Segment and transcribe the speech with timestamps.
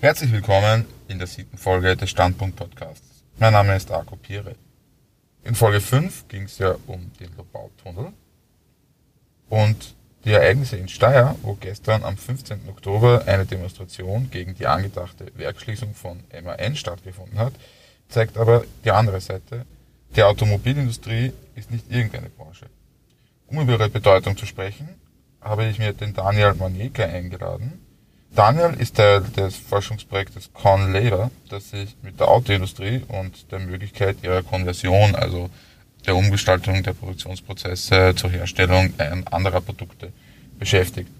[0.00, 3.24] Herzlich willkommen in der siebten Folge des Standpunkt Podcasts.
[3.38, 4.56] Mein Name ist Arco Pire.
[5.44, 8.12] In Folge 5 ging es ja um den Lobautunnel
[9.48, 12.68] und die Ereignisse in Steyr, wo gestern am 15.
[12.68, 17.54] Oktober eine Demonstration gegen die angedachte Werkschließung von MAN stattgefunden hat,
[18.08, 19.64] zeigt aber die andere Seite.
[20.14, 22.66] Die Automobilindustrie ist nicht irgendeine Branche.
[23.46, 24.88] Um über ihre Bedeutung zu sprechen,
[25.42, 27.80] habe ich mir den Daniel Manieka eingeladen.
[28.34, 34.42] Daniel ist Teil des Forschungsprojektes ConLater, das sich mit der Autoindustrie und der Möglichkeit ihrer
[34.42, 35.50] Konversion, also
[36.06, 38.94] der Umgestaltung der Produktionsprozesse zur Herstellung
[39.30, 40.12] anderer Produkte
[40.58, 41.10] beschäftigt.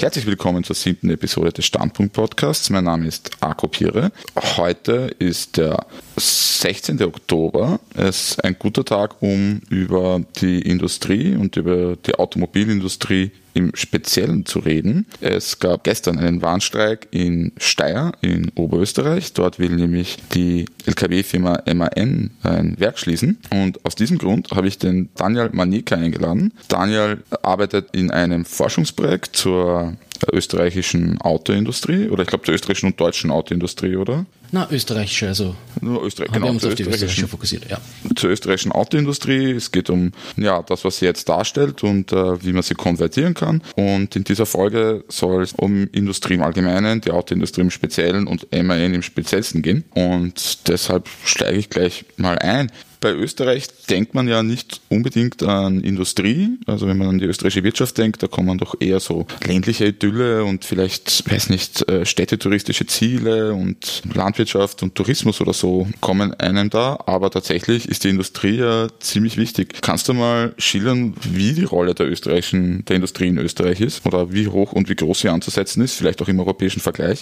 [0.00, 2.70] Herzlich willkommen zur siebten Episode des Standpunkt Podcasts.
[2.70, 4.12] Mein Name ist Arko Pire.
[4.56, 7.02] Heute ist der 16.
[7.02, 7.80] Oktober.
[7.96, 14.46] Es ist ein guter Tag, um über die Industrie und über die Automobilindustrie im Speziellen
[14.46, 15.06] zu reden.
[15.20, 19.32] Es gab gestern einen Warnstreik in Steyr in Oberösterreich.
[19.32, 23.38] Dort will nämlich die LKW-Firma MAN ein Werk schließen.
[23.50, 26.52] Und aus diesem Grund habe ich den Daniel Manika eingeladen.
[26.68, 29.94] Daniel arbeitet in einem Forschungsprojekt zur
[30.32, 34.24] österreichischen Autoindustrie oder ich glaube zur österreichischen und deutschen Autoindustrie, oder?
[34.50, 35.54] Na, österreichische, also.
[35.80, 36.46] Nur Österreich, genau.
[36.46, 37.78] Wir uns auf die österreichische fokussiert, ja.
[38.16, 39.52] Zur österreichischen Autoindustrie.
[39.52, 43.34] Es geht um, ja, das, was sie jetzt darstellt und äh, wie man sie konvertieren
[43.34, 43.62] kann.
[43.76, 48.46] Und in dieser Folge soll es um Industrie im Allgemeinen, die Autoindustrie im Speziellen und
[48.52, 49.84] MAN im Speziellsten gehen.
[49.94, 55.80] Und deshalb steige ich gleich mal ein bei Österreich denkt man ja nicht unbedingt an
[55.80, 56.58] Industrie.
[56.66, 60.44] Also wenn man an die österreichische Wirtschaft denkt, da kommen doch eher so ländliche Idylle
[60.44, 66.70] und vielleicht, weiß nicht, äh, städtetouristische Ziele und Landwirtschaft und Tourismus oder so kommen einem
[66.70, 66.98] da.
[67.06, 69.80] Aber tatsächlich ist die Industrie ja ziemlich wichtig.
[69.80, 74.32] Kannst du mal schildern, wie die Rolle der österreichischen, der Industrie in Österreich ist oder
[74.32, 77.20] wie hoch und wie groß sie anzusetzen ist, vielleicht auch im europäischen Vergleich?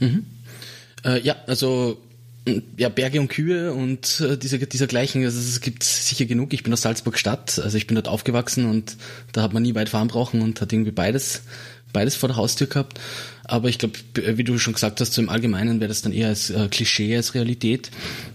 [0.00, 0.24] Mhm.
[1.04, 1.98] Äh, ja, also
[2.76, 6.52] ja, Berge und Kühe und äh, dieser, dieser gleichen, also es gibt sicher genug.
[6.52, 8.96] Ich bin aus Salzburg Stadt, also ich bin dort aufgewachsen und
[9.32, 11.42] da hat man nie weit fahren brauchen und hat irgendwie beides,
[11.92, 13.00] beides vor der Haustür gehabt.
[13.44, 16.28] Aber ich glaube, wie du schon gesagt hast, so im Allgemeinen wäre das dann eher
[16.28, 17.90] als äh, Klischee als Realität.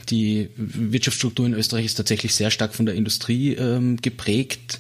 [0.10, 4.80] Die Wirtschaftsstruktur in Österreich ist tatsächlich sehr stark von der Industrie ähm, geprägt.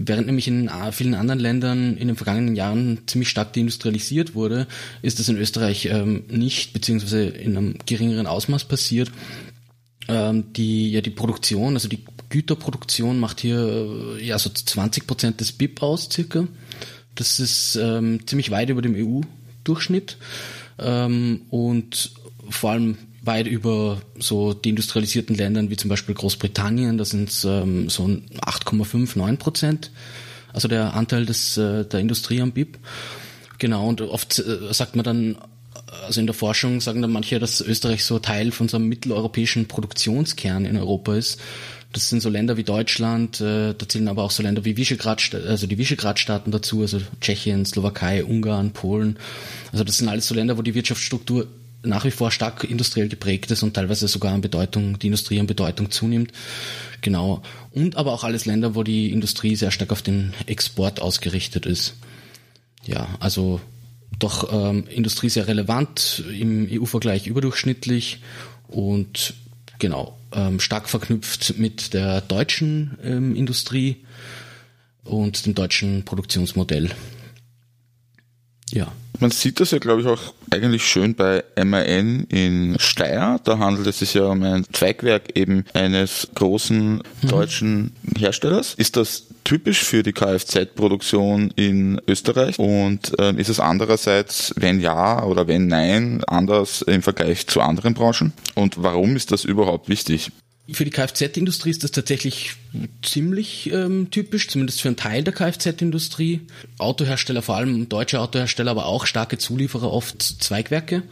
[0.00, 4.68] Während nämlich in vielen anderen Ländern in den vergangenen Jahren ziemlich stark deindustrialisiert wurde,
[5.02, 9.10] ist das in Österreich ähm, nicht, beziehungsweise in einem geringeren Ausmaß passiert.
[10.06, 13.58] Ähm, die, ja, die Produktion, also die Güterproduktion macht hier
[14.20, 16.46] äh, ja so 20 Prozent des BIP aus, circa.
[17.16, 20.16] Das ist ähm, ziemlich weit über dem EU-Durchschnitt.
[20.78, 22.12] Ähm, und
[22.48, 22.98] vor allem
[23.28, 28.02] weit über so die industrialisierten Ländern wie zum Beispiel Großbritannien, da sind es ähm, so
[28.04, 29.92] 8,5, 9 Prozent,
[30.52, 32.78] also der Anteil des, äh, der Industrie am BIP.
[33.58, 35.38] Genau, und oft äh, sagt man dann,
[36.06, 39.68] also in der Forschung sagen dann manche, dass Österreich so Teil von so einem mitteleuropäischen
[39.68, 41.40] Produktionskern in Europa ist.
[41.92, 45.34] Das sind so Länder wie Deutschland, äh, da zählen aber auch so Länder wie Visegrad,
[45.34, 49.18] also die Visegrad-Staaten dazu, also Tschechien, Slowakei, Ungarn, Polen.
[49.72, 51.46] Also das sind alles so Länder, wo die Wirtschaftsstruktur
[51.82, 55.46] nach wie vor stark industriell geprägt ist und teilweise sogar an Bedeutung, die Industrie an
[55.46, 56.32] Bedeutung zunimmt.
[57.00, 57.42] Genau.
[57.70, 61.94] Und aber auch alles Länder, wo die Industrie sehr stark auf den Export ausgerichtet ist.
[62.84, 63.60] Ja, also
[64.18, 68.20] doch ähm, Industrie sehr relevant, im EU-Vergleich überdurchschnittlich
[68.66, 69.34] und
[69.78, 74.04] genau, ähm, stark verknüpft mit der deutschen ähm, Industrie
[75.04, 76.90] und dem deutschen Produktionsmodell.
[78.72, 78.88] Ja.
[79.20, 83.40] Man sieht das ja, glaube ich, auch eigentlich schön bei MAN in Steyr.
[83.42, 87.28] Da handelt es sich ja um ein Zweigwerk eben eines großen mhm.
[87.28, 88.74] deutschen Herstellers.
[88.74, 92.58] Ist das typisch für die Kfz-Produktion in Österreich?
[92.58, 97.94] Und äh, ist es andererseits, wenn ja oder wenn nein, anders im Vergleich zu anderen
[97.94, 98.32] Branchen?
[98.54, 100.30] Und warum ist das überhaupt wichtig?
[100.70, 102.56] Für die Kfz-Industrie ist das tatsächlich
[103.02, 106.42] ziemlich ähm, typisch, zumindest für einen Teil der Kfz-Industrie.
[106.76, 111.04] Autohersteller, vor allem deutsche Autohersteller, aber auch starke Zulieferer, oft Zweigwerke.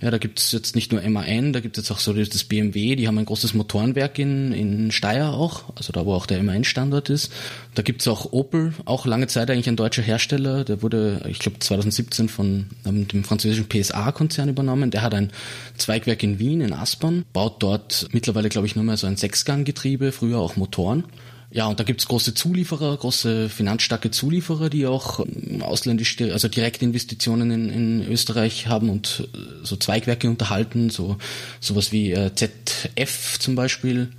[0.00, 2.44] Ja, da gibt es jetzt nicht nur MAN, da gibt es jetzt auch so das
[2.44, 6.42] BMW, die haben ein großes Motorenwerk in, in Steyr auch, also da wo auch der
[6.42, 7.30] MAN-Standort ist.
[7.74, 11.38] Da gibt es auch Opel, auch lange Zeit eigentlich ein deutscher Hersteller, der wurde, ich
[11.38, 14.90] glaube 2017 von ähm, dem französischen PSA-Konzern übernommen.
[14.90, 15.32] Der hat ein
[15.76, 20.12] Zweigwerk in Wien, in Aspern, baut dort mittlerweile, glaube ich, nur mehr so ein Sechsganggetriebe,
[20.12, 21.04] früher auch Motoren.
[21.52, 26.84] Ja, und da gibt's große Zulieferer, große finanzstarke Zulieferer, die auch ähm, ausländische, also direkte
[26.84, 31.16] Investitionen in, in Österreich haben und äh, so Zweigwerke unterhalten, so
[31.58, 34.12] sowas wie äh, ZF zum Beispiel,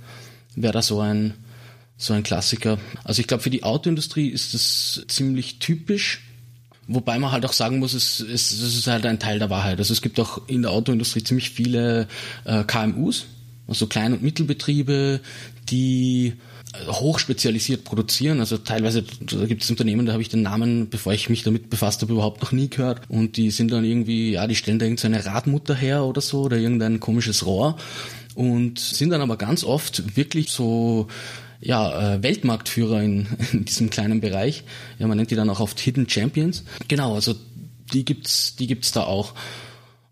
[0.56, 1.32] wäre da so ein,
[1.96, 2.78] so ein Klassiker.
[3.02, 6.20] Also ich glaube, für die Autoindustrie ist das ziemlich typisch.
[6.86, 9.78] Wobei man halt auch sagen muss, es, es, es ist halt ein Teil der Wahrheit.
[9.78, 12.08] Also es gibt auch in der Autoindustrie ziemlich viele
[12.44, 13.24] äh, KMUs,
[13.68, 15.20] also Klein- und Mittelbetriebe,
[15.70, 16.34] die
[16.86, 18.40] hochspezialisiert produzieren.
[18.40, 22.02] Also teilweise gibt es Unternehmen, da habe ich den Namen, bevor ich mich damit befasst
[22.02, 23.02] habe, überhaupt noch nie gehört.
[23.08, 26.56] Und die sind dann irgendwie, ja, die stellen da irgendeine Radmutter her oder so oder
[26.56, 27.76] irgendein komisches Rohr
[28.34, 31.08] und sind dann aber ganz oft wirklich so
[31.60, 34.64] ja, äh, Weltmarktführer in, in diesem kleinen Bereich.
[34.98, 36.64] Ja, man nennt die dann auch oft Hidden Champions.
[36.88, 37.34] Genau, also
[37.92, 39.34] die gibt's, die gibt's da auch.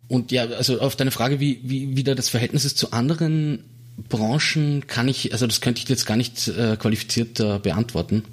[0.09, 3.65] Und ja, also auf deine Frage, wie, wie, wie da das Verhältnis ist zu anderen
[4.09, 8.25] Branchen, kann ich, also das könnte ich jetzt gar nicht äh, qualifiziert äh, beantworten.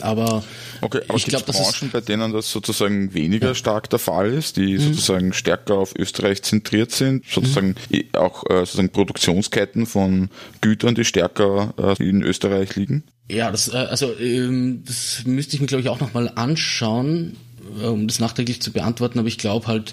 [0.00, 0.42] Aber
[0.80, 3.54] okay, aber ich glaube, Branchen, bei denen das sozusagen weniger ja.
[3.54, 4.80] stark der Fall ist, die mhm.
[4.80, 8.04] sozusagen stärker auf Österreich zentriert sind, sozusagen mhm.
[8.14, 10.30] auch äh, sozusagen Produktionsketten von
[10.62, 13.04] Gütern, die stärker äh, in Österreich liegen?
[13.30, 17.36] Ja, das äh, also ähm, das müsste ich mir glaube ich auch nochmal anschauen,
[17.78, 19.18] äh, um das nachträglich zu beantworten.
[19.18, 19.92] Aber ich glaube halt,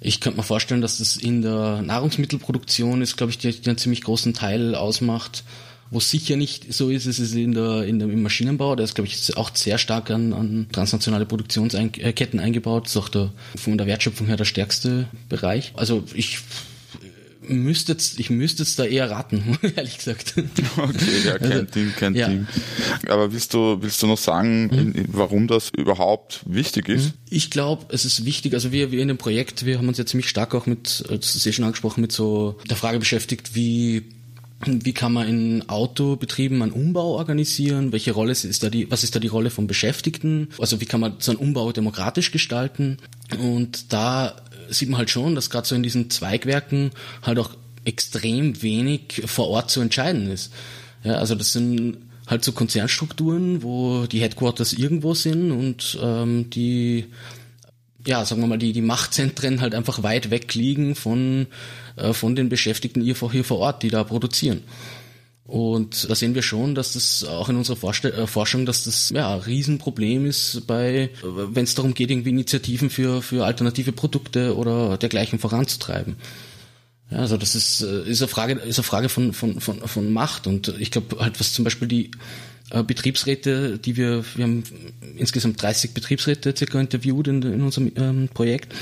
[0.00, 3.78] ich könnte mir vorstellen, dass das in der Nahrungsmittelproduktion ist, glaube ich, die, die einen
[3.78, 5.44] ziemlich großen Teil ausmacht.
[5.90, 8.76] Wo sicher nicht so ist, ist es in der, in der, im Maschinenbau.
[8.76, 12.84] Der ist, glaube ich, auch sehr stark an, an transnationale Produktionsketten eingebaut.
[12.84, 15.72] Das ist auch der, von der Wertschöpfung her der stärkste Bereich.
[15.76, 16.40] Also ich
[17.48, 20.34] müsste jetzt, ich müsste jetzt da eher raten, ehrlich gesagt.
[20.36, 22.28] Okay, ja, kein also, Ding, kein ja.
[22.28, 22.46] Ding.
[23.08, 25.04] Aber willst du, willst du noch sagen, mhm.
[25.08, 27.06] warum das überhaupt wichtig ist?
[27.06, 27.12] Mhm.
[27.30, 30.06] Ich glaube, es ist wichtig, also wir, wir in dem Projekt, wir haben uns ja
[30.06, 34.04] ziemlich stark auch mit, das ist ja schon angesprochen, mit so der Frage beschäftigt, wie
[34.66, 37.92] wie kann man in Autobetrieben einen Umbau organisieren?
[37.92, 40.48] Welche Rolle ist da die, was ist da die Rolle von Beschäftigten?
[40.58, 42.98] Also wie kann man so einen Umbau demokratisch gestalten?
[43.38, 44.34] Und da
[44.70, 46.90] sieht man halt schon, dass gerade so in diesen Zweigwerken
[47.22, 47.50] halt auch
[47.84, 50.52] extrem wenig vor Ort zu entscheiden ist.
[51.04, 57.06] Ja, also das sind halt so Konzernstrukturen, wo die Headquarters irgendwo sind und ähm, die
[58.06, 61.46] ja, sagen wir mal, die, die Machtzentren halt einfach weit weg liegen von,
[61.96, 64.62] äh, von den Beschäftigten hier vor, hier vor Ort, die da produzieren.
[65.48, 69.08] Und da sehen wir schon, dass das auch in unserer Vorste äh, Forschung, dass das
[69.08, 74.54] ja ein Riesenproblem ist bei, wenn es darum geht, irgendwie Initiativen für, für alternative Produkte
[74.58, 76.16] oder dergleichen voranzutreiben.
[77.10, 80.12] Ja, also das ist, äh, ist eine Frage, ist eine Frage von, von, von, von
[80.12, 80.46] Macht.
[80.46, 82.10] Und ich glaube halt, was zum Beispiel die
[82.68, 84.64] äh, Betriebsräte, die wir, wir haben
[85.16, 88.74] insgesamt 30 Betriebsräte circa interviewt in, in unserem ähm, Projekt.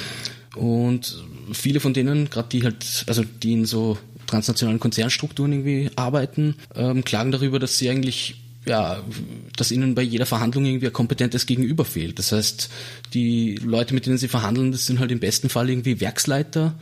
[0.56, 1.22] Und
[1.52, 7.04] viele von denen, gerade die halt, also die in so transnationalen Konzernstrukturen irgendwie arbeiten, ähm,
[7.04, 8.36] klagen darüber, dass sie eigentlich
[8.66, 9.00] ja,
[9.56, 12.18] dass ihnen bei jeder Verhandlung irgendwie ein kompetentes Gegenüber fehlt.
[12.18, 12.68] Das heißt,
[13.14, 16.74] die Leute, mit denen sie verhandeln, das sind halt im besten Fall irgendwie Werksleiter,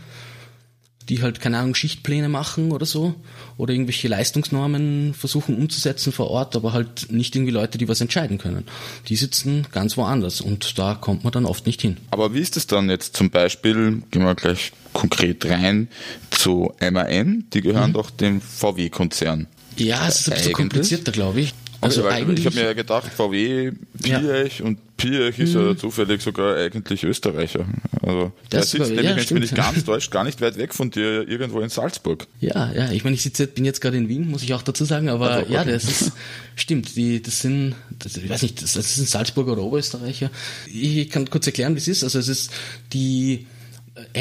[1.08, 3.14] die halt, keine Ahnung, Schichtpläne machen oder so,
[3.56, 8.38] oder irgendwelche Leistungsnormen versuchen umzusetzen vor Ort, aber halt nicht irgendwie Leute, die was entscheiden
[8.38, 8.64] können.
[9.08, 11.98] Die sitzen ganz woanders und da kommt man dann oft nicht hin.
[12.10, 15.88] Aber wie ist es dann jetzt zum Beispiel, gehen wir gleich konkret rein,
[16.30, 17.94] zu MAN, die gehören mhm.
[17.94, 19.46] doch dem VW-Konzern.
[19.76, 21.54] Ja, es ist ein bisschen komplizierter, glaube ich.
[21.84, 23.72] Also, eigentlich, ich habe mir ja gedacht, VW,
[24.02, 24.64] Piech ja.
[24.64, 25.68] und Piech ist mhm.
[25.68, 27.66] ja zufällig sogar eigentlich Österreicher.
[28.02, 30.74] Also das der sitzt war, nämlich, ja, wenn nicht ganz deutsch, gar nicht weit weg
[30.74, 32.26] von dir, irgendwo in Salzburg.
[32.40, 34.84] Ja, ja, ich meine, ich sitze, bin jetzt gerade in Wien, muss ich auch dazu
[34.84, 35.52] sagen, aber also, okay.
[35.52, 36.12] ja, das ist,
[36.56, 40.30] stimmt, die, das sind, das, ich weiß nicht, das, das sind Salzburger oder Oberösterreicher.
[40.72, 42.04] Ich kann kurz erklären, wie es ist.
[42.04, 42.52] Also es ist
[42.92, 43.46] die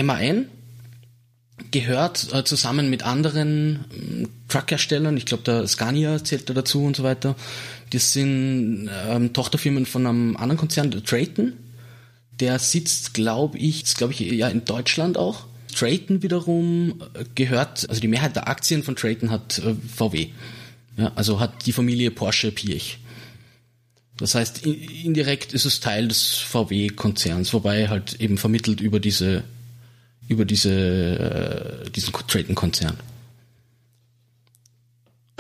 [0.02, 0.48] MAN,
[1.72, 6.96] gehört äh, zusammen mit anderen ähm, Truckherstellern, ich glaube der Scania zählt da dazu und
[6.96, 7.36] so weiter.
[7.92, 11.54] Das sind ähm, Tochterfirmen von einem anderen Konzern, der Trayton.
[12.40, 15.46] Der sitzt, glaube ich, glaube ich, ja in Deutschland auch.
[15.74, 20.30] Trayton wiederum äh, gehört, also die Mehrheit der Aktien von Trayton hat äh, VW.
[20.98, 23.00] Ja, also hat die Familie Porsche Piech.
[24.18, 29.44] Das heißt, indirekt ist es Teil des VW-Konzerns, wobei halt eben vermittelt über diese
[30.28, 32.98] über diese, äh, diesen Trading-Konzern.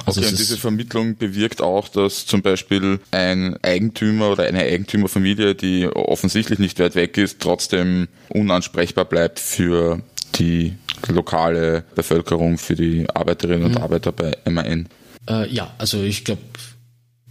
[0.05, 5.55] Also okay, und diese Vermittlung bewirkt auch, dass zum Beispiel ein Eigentümer oder eine Eigentümerfamilie,
[5.55, 10.01] die offensichtlich nicht weit weg ist, trotzdem unansprechbar bleibt für
[10.35, 10.73] die
[11.07, 13.81] lokale Bevölkerung, für die Arbeiterinnen und mhm.
[13.81, 14.89] Arbeiter bei MAN.
[15.29, 16.41] Äh, ja, also ich glaube,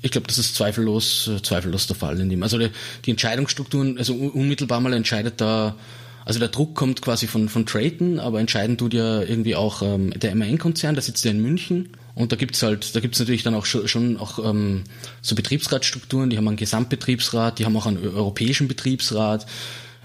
[0.00, 2.42] ich glaube, das ist zweifellos, äh, zweifellos der Fall in dem.
[2.42, 2.70] Also die,
[3.04, 5.76] die Entscheidungsstrukturen, also unmittelbar mal entscheidet da
[6.24, 10.10] also der Druck kommt quasi von, von Trayton, aber entscheidend tut ja irgendwie auch ähm,
[10.10, 11.90] der MAN-Konzern, der sitzt ja in München.
[12.14, 14.84] Und da gibt's halt, da gibt's natürlich dann auch schon, schon auch ähm,
[15.22, 19.46] so Betriebsratstrukturen, die haben einen Gesamtbetriebsrat, die haben auch einen europäischen Betriebsrat.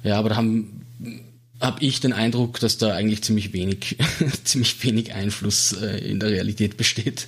[0.04, 0.86] Ja, aber da haben
[1.60, 3.98] habe ich den Eindruck, dass da eigentlich ziemlich wenig,
[4.44, 7.28] ziemlich wenig Einfluss äh, in der Realität besteht.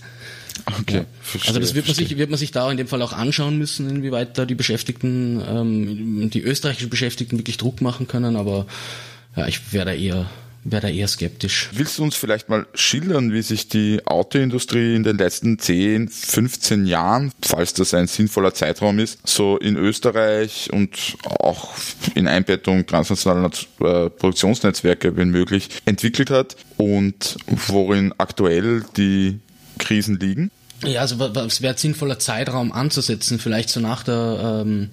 [0.82, 3.14] Okay, verstehe, also das wird man, sich, wird man sich da in dem Fall auch
[3.14, 8.66] anschauen müssen, inwieweit da die Beschäftigten, ähm, die österreichischen Beschäftigten wirklich Druck machen können, aber
[9.36, 10.30] ja, ich wäre da eher
[10.64, 11.70] wäre da eher skeptisch.
[11.74, 16.86] Willst du uns vielleicht mal schildern, wie sich die Autoindustrie in den letzten 10, 15
[16.86, 21.70] Jahren, falls das ein sinnvoller Zeitraum ist, so in Österreich und auch
[22.16, 29.40] in Einbettung transnationaler äh, Produktionsnetzwerke, wenn möglich, entwickelt hat und worin aktuell die
[29.80, 30.52] Krisen liegen?
[30.84, 34.90] Ja, also es wäre sinnvoller Zeitraum anzusetzen, vielleicht so nach der ähm,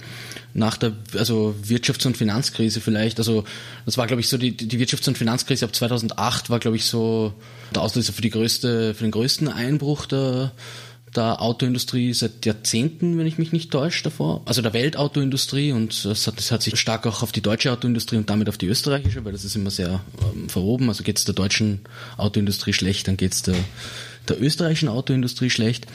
[0.52, 3.18] nach der also Wirtschafts- und Finanzkrise vielleicht.
[3.18, 3.44] Also
[3.84, 6.86] das war glaube ich so die die Wirtschafts- und Finanzkrise ab 2008 war glaube ich
[6.86, 7.34] so
[7.72, 10.52] der Auslöser für die größte für den größten Einbruch der
[11.14, 14.42] der Autoindustrie seit Jahrzehnten, wenn ich mich nicht täusche, davor.
[14.44, 18.16] Also der Weltautoindustrie und das hat, das hat sich stark auch auf die deutsche Autoindustrie
[18.16, 20.00] und damit auf die österreichische, weil das ist immer sehr
[20.34, 20.88] ähm, verwoben.
[20.88, 21.80] Also geht es der deutschen
[22.18, 23.54] Autoindustrie schlecht, dann geht es der
[24.28, 25.86] der österreichischen Autoindustrie schlecht.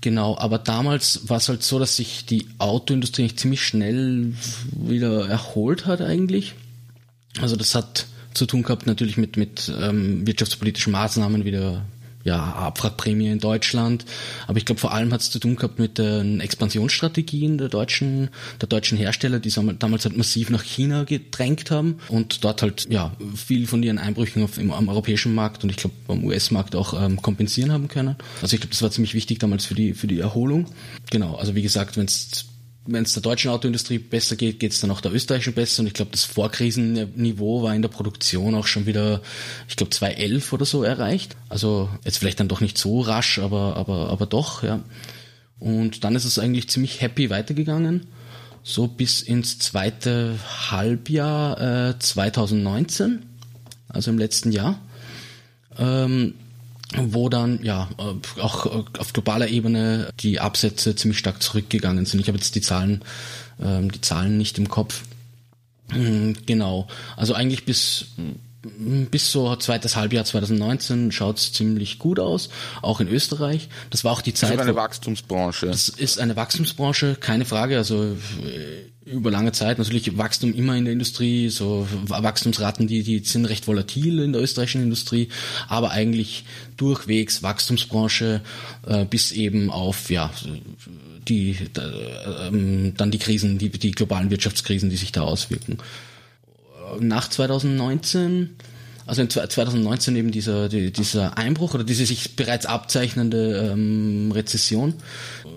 [0.00, 4.34] Genau, aber damals war es halt so, dass sich die Autoindustrie nicht ziemlich schnell
[4.72, 6.54] wieder erholt hat eigentlich.
[7.40, 11.84] Also das hat zu tun gehabt natürlich mit, mit ähm, wirtschaftspolitischen Maßnahmen, wieder
[12.24, 14.04] ja, Abwrackprämie in Deutschland.
[14.46, 18.30] Aber ich glaube, vor allem hat es zu tun gehabt mit den Expansionsstrategien der deutschen,
[18.60, 23.12] der deutschen Hersteller, die damals halt massiv nach China gedrängt haben und dort halt ja
[23.34, 27.00] viel von ihren Einbrüchen auf, im, am europäischen Markt und ich glaube am US-Markt auch
[27.00, 28.16] ähm, kompensieren haben können.
[28.40, 30.66] Also ich glaube, das war ziemlich wichtig damals für die für die Erholung.
[31.10, 32.46] Genau, also wie gesagt, wenn es
[32.84, 35.80] wenn es der deutschen Autoindustrie besser geht, geht es dann auch der österreichischen besser.
[35.80, 39.22] Und ich glaube, das Vorkrisenniveau war in der Produktion auch schon wieder,
[39.68, 41.36] ich glaube, 2011 oder so erreicht.
[41.48, 44.82] Also jetzt vielleicht dann doch nicht so rasch, aber, aber, aber doch, ja.
[45.60, 48.06] Und dann ist es eigentlich ziemlich happy weitergegangen.
[48.64, 50.38] So bis ins zweite
[50.70, 53.24] Halbjahr äh, 2019,
[53.88, 54.80] also im letzten Jahr.
[55.78, 56.34] Ähm,
[56.96, 62.20] wo dann ja äh, auch äh, auf globaler Ebene die Absätze ziemlich stark zurückgegangen sind.
[62.20, 63.02] Ich habe jetzt die Zahlen,
[63.62, 65.02] ähm, die Zahlen nicht im Kopf.
[65.90, 66.88] Hm, genau.
[67.16, 68.06] Also eigentlich bis
[68.62, 72.48] bis so zweites Halbjahr 2019 schaut es ziemlich gut aus,
[72.80, 73.68] auch in Österreich.
[73.90, 74.50] Das war auch die Zeit.
[74.50, 75.66] Das ist eine Wachstumsbranche.
[75.66, 77.76] Das ist eine Wachstumsbranche, keine Frage.
[77.76, 83.18] Also äh, über lange Zeit natürlich Wachstum immer in der Industrie, so Wachstumsraten, die die
[83.18, 85.28] sind recht volatil in der österreichischen Industrie,
[85.66, 86.44] aber eigentlich
[86.76, 88.42] durchwegs Wachstumsbranche
[88.86, 90.30] äh, bis eben auf ja
[91.26, 95.78] die äh, ähm, dann die Krisen, die die globalen Wirtschaftskrisen, die sich da auswirken
[97.00, 98.50] nach 2019,
[99.06, 104.94] also in 2019 eben dieser, dieser Einbruch oder diese sich bereits abzeichnende ähm, Rezession.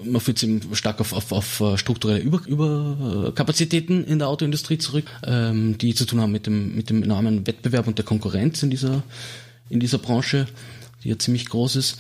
[0.04, 5.06] Man führt sich stark auf, auf, auf äh, strukturelle Über, Überkapazitäten in der Autoindustrie zurück,
[5.26, 8.70] ähm, die zu tun haben mit dem, mit dem enormen Wettbewerb und der Konkurrenz in
[8.70, 9.04] dieser,
[9.70, 10.48] in dieser Branche,
[11.04, 11.98] die ja ziemlich groß ist.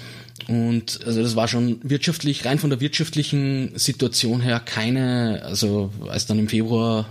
[0.47, 6.25] Und also das war schon wirtschaftlich, rein von der wirtschaftlichen Situation her keine, also als
[6.25, 7.07] dann im Februar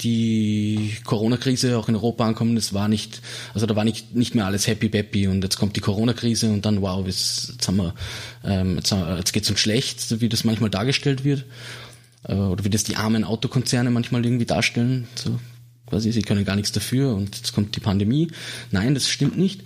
[0.00, 3.20] die Corona-Krise auch in Europa ankommen, das war nicht,
[3.54, 6.64] also da war nicht, nicht mehr alles happy peppy und jetzt kommt die Corona-Krise und
[6.64, 7.94] dann wow, jetzt, jetzt haben wir,
[8.44, 11.44] ähm, jetzt, jetzt geht's uns schlecht, wie das manchmal dargestellt wird
[12.24, 15.38] äh, oder wie das die armen Autokonzerne manchmal irgendwie darstellen, so
[15.86, 18.28] quasi sie können gar nichts dafür und jetzt kommt die Pandemie.
[18.70, 19.62] Nein, das stimmt nicht.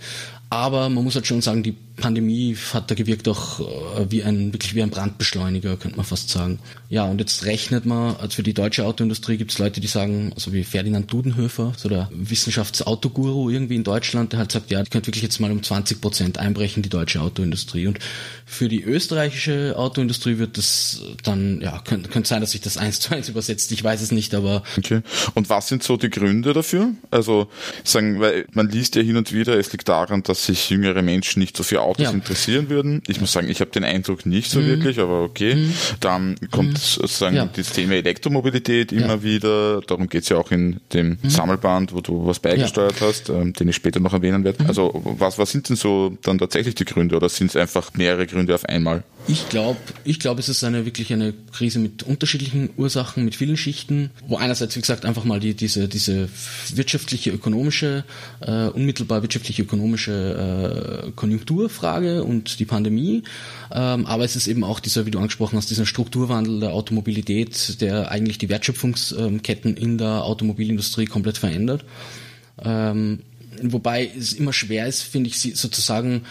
[0.53, 4.53] Aber man muss halt schon sagen, die Pandemie hat da gewirkt auch äh, wie ein,
[4.53, 6.59] wirklich wie ein Brandbeschleuniger, könnte man fast sagen.
[6.89, 10.31] Ja, und jetzt rechnet man, also für die deutsche Autoindustrie gibt es Leute, die sagen,
[10.35, 14.91] also wie Ferdinand Dudenhöfer, so der Wissenschaftsautoguru irgendwie in Deutschland, der halt sagt, ja, die
[14.91, 17.87] könnte wirklich jetzt mal um 20 Prozent einbrechen, die deutsche Autoindustrie.
[17.87, 17.97] Und
[18.45, 22.99] für die österreichische Autoindustrie wird das dann, ja, könnte, könnte sein, dass sich das eins
[22.99, 24.61] zu eins übersetzt, ich weiß es nicht, aber.
[24.77, 25.01] Okay.
[25.33, 26.91] Und was sind so die Gründe dafür?
[27.09, 27.49] Also,
[27.83, 31.39] sagen, weil man liest ja hin und wieder, es liegt daran, dass sich jüngere Menschen
[31.39, 32.11] nicht so für Autos ja.
[32.11, 33.01] interessieren würden.
[33.07, 34.67] Ich muss sagen, ich habe den Eindruck nicht so mhm.
[34.67, 35.55] wirklich, aber okay.
[35.55, 35.73] Mhm.
[35.99, 36.77] Dann kommt mhm.
[36.77, 37.49] sozusagen ja.
[37.53, 39.23] das Thema Elektromobilität immer ja.
[39.23, 39.81] wieder.
[39.81, 41.29] Darum geht's ja auch in dem mhm.
[41.29, 44.63] Sammelband, wo du was beigesteuert hast, ähm, den ich später noch erwähnen werde.
[44.63, 44.69] Mhm.
[44.69, 48.27] Also was, was sind denn so dann tatsächlich die Gründe oder sind es einfach mehrere
[48.27, 49.03] Gründe auf einmal?
[49.25, 53.55] Ich glaube, ich glaube, es ist eine wirklich eine Krise mit unterschiedlichen Ursachen, mit vielen
[53.55, 56.27] Schichten, wo einerseits, wie gesagt, einfach mal die, diese, diese
[56.73, 58.03] wirtschaftliche, ökonomische,
[58.41, 63.23] äh, unmittelbar wirtschaftliche, ökonomische äh, Konjunkturfrage und die Pandemie,
[63.71, 67.81] ähm, aber es ist eben auch dieser, wie du angesprochen hast, dieser Strukturwandel der Automobilität,
[67.81, 71.85] der eigentlich die Wertschöpfungsketten in der Automobilindustrie komplett verändert.
[72.61, 73.19] Ähm,
[73.61, 76.23] wobei es immer schwer ist, finde ich, sozusagen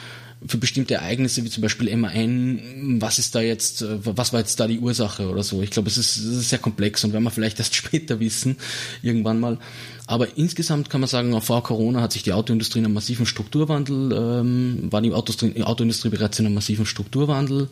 [0.47, 4.59] für bestimmte Ereignisse wie zum Beispiel MAN, was ist da jetzt, äh, was war jetzt
[4.61, 5.63] da die Ursache oder so.
[5.63, 8.57] Ich glaube, es ist, ist sehr komplex und werden wir vielleicht erst später wissen,
[9.03, 9.59] irgendwann mal.
[10.07, 14.13] Aber insgesamt kann man sagen, vor Corona hat sich die Autoindustrie in einem massiven Strukturwandel,
[14.13, 17.69] ähm, war die Autoindustrie bereits in einem massiven Strukturwandel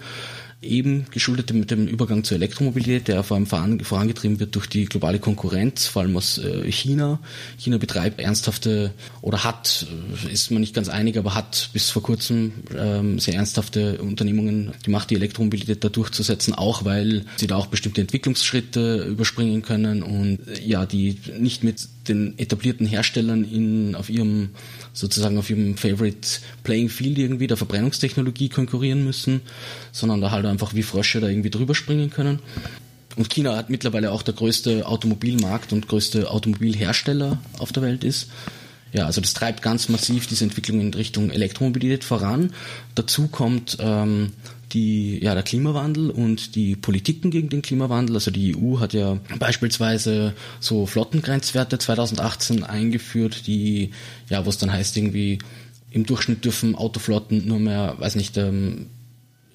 [0.62, 5.19] eben geschuldet mit dem Übergang zur Elektromobilität, der vor allem vorangetrieben wird durch die globale
[5.19, 7.19] Konkurrenz, vor allem aus äh, China.
[7.59, 9.87] China betreibt ernsthafte oder hat,
[10.26, 14.73] äh, ist man nicht ganz einig, aber hat bis vor kurzem ähm, sehr ernsthafte Unternehmungen
[14.85, 20.47] gemacht, die Elektromobilität da durchzusetzen, auch weil sie da auch bestimmte Entwicklungsschritte überspringen können und
[20.47, 24.50] äh, ja, die nicht mit den etablierten Herstellern in, auf ihrem
[24.92, 29.40] sozusagen auf ihrem Favorite Playing Field irgendwie der Verbrennungstechnologie konkurrieren müssen,
[29.92, 32.40] sondern da halt einfach wie Frösche da irgendwie drüber springen können.
[33.16, 38.28] Und China hat mittlerweile auch der größte Automobilmarkt und größte Automobilhersteller auf der Welt ist.
[38.92, 42.52] Ja, also das treibt ganz massiv diese Entwicklung in Richtung Elektromobilität voran.
[42.95, 44.33] Dazu kommt ähm,
[44.73, 48.17] die, ja, der Klimawandel und die Politiken gegen den Klimawandel.
[48.17, 53.91] Also die EU hat ja beispielsweise so Flottengrenzwerte 2018 eingeführt, die,
[54.29, 55.39] ja, wo es dann heißt irgendwie,
[55.91, 58.87] im Durchschnitt dürfen Autoflotten nur mehr, weiß nicht, ähm,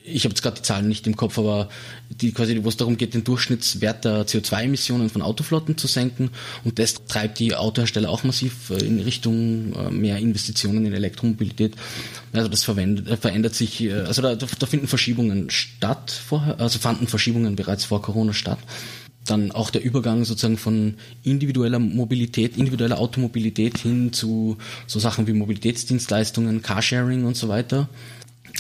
[0.06, 1.70] ich habe jetzt gerade die Zahlen nicht im Kopf, aber
[2.10, 6.30] die quasi, wo es darum geht, den Durchschnittswert der CO2-Emissionen von Autoflotten zu senken.
[6.64, 11.76] Und das treibt die Autohersteller auch massiv äh, in Richtung äh, mehr Investitionen in Elektromobilität.
[12.34, 17.56] Also das äh, verändert sich, also da, da finden Verschiebungen statt vorher, also fanden Verschiebungen
[17.56, 18.60] bereits vor Corona statt
[19.28, 25.34] dann auch der Übergang sozusagen von individueller Mobilität, individueller Automobilität hin zu so Sachen wie
[25.34, 27.90] Mobilitätsdienstleistungen, Carsharing und so weiter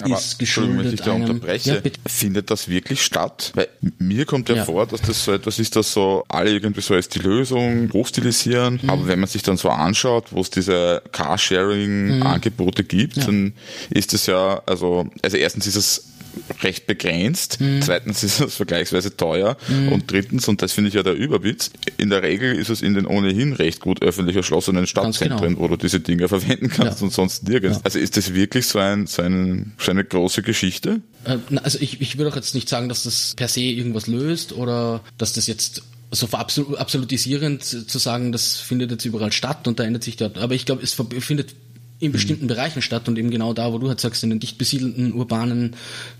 [0.03, 3.51] aber, ist geschuldet wenn ich da unterbreche, ja, findet das wirklich statt?
[3.55, 3.67] Weil
[3.99, 6.93] mir kommt ja, ja, vor, dass das so etwas ist, dass so alle irgendwie so
[6.93, 8.79] als die Lösung hochstilisieren.
[8.81, 8.89] Mhm.
[8.89, 12.87] Aber wenn man sich dann so anschaut, wo es diese Carsharing-Angebote mhm.
[12.87, 13.25] gibt, ja.
[13.25, 13.53] dann
[13.89, 16.14] ist es ja, also, also erstens ist es
[16.61, 17.59] recht begrenzt.
[17.61, 17.81] Mhm.
[17.81, 19.57] Zweitens ist es vergleichsweise teuer.
[19.67, 19.91] Mhm.
[19.91, 22.93] Und drittens, und das finde ich ja der Überwitz, in der Regel ist es in
[22.93, 25.59] den ohnehin recht gut öffentlich erschlossenen Stadtzentren, genau.
[25.59, 27.05] wo du diese Dinge verwenden kannst ja.
[27.05, 27.77] und sonst nirgends.
[27.77, 27.81] Ja.
[27.83, 31.01] Also ist das wirklich so, ein, so, ein, so eine große Geschichte?
[31.23, 34.53] Äh, also ich, ich würde auch jetzt nicht sagen, dass das per se irgendwas löst
[34.53, 39.83] oder dass das jetzt so absolutisierend zu sagen, das findet jetzt überall statt und da
[39.83, 40.37] ändert sich dort.
[40.37, 41.55] Aber ich glaube, es findet
[41.99, 42.49] in bestimmten mhm.
[42.49, 45.75] Bereichen statt und eben genau da, wo du halt sagst, in den dicht besiedelten urbanen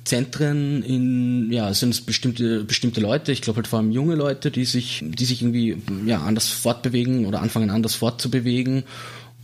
[0.06, 4.52] Zentren, in ja, sind es bestimmte bestimmte Leute, ich glaube halt vor allem junge Leute,
[4.52, 8.84] die sich die sich irgendwie ja anders fortbewegen oder anfangen anders fortzubewegen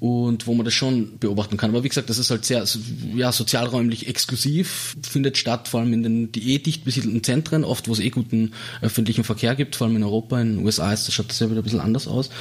[0.01, 1.69] und wo man das schon beobachten kann.
[1.69, 2.65] Aber wie gesagt, das ist halt sehr
[3.13, 7.87] ja, sozialräumlich exklusiv, findet statt, vor allem in den die eh dicht besiedelten Zentren, oft
[7.87, 11.07] wo es eh guten öffentlichen Verkehr gibt, vor allem in Europa, in den USA ist
[11.07, 12.31] das, schaut das ja wieder ein bisschen anders aus.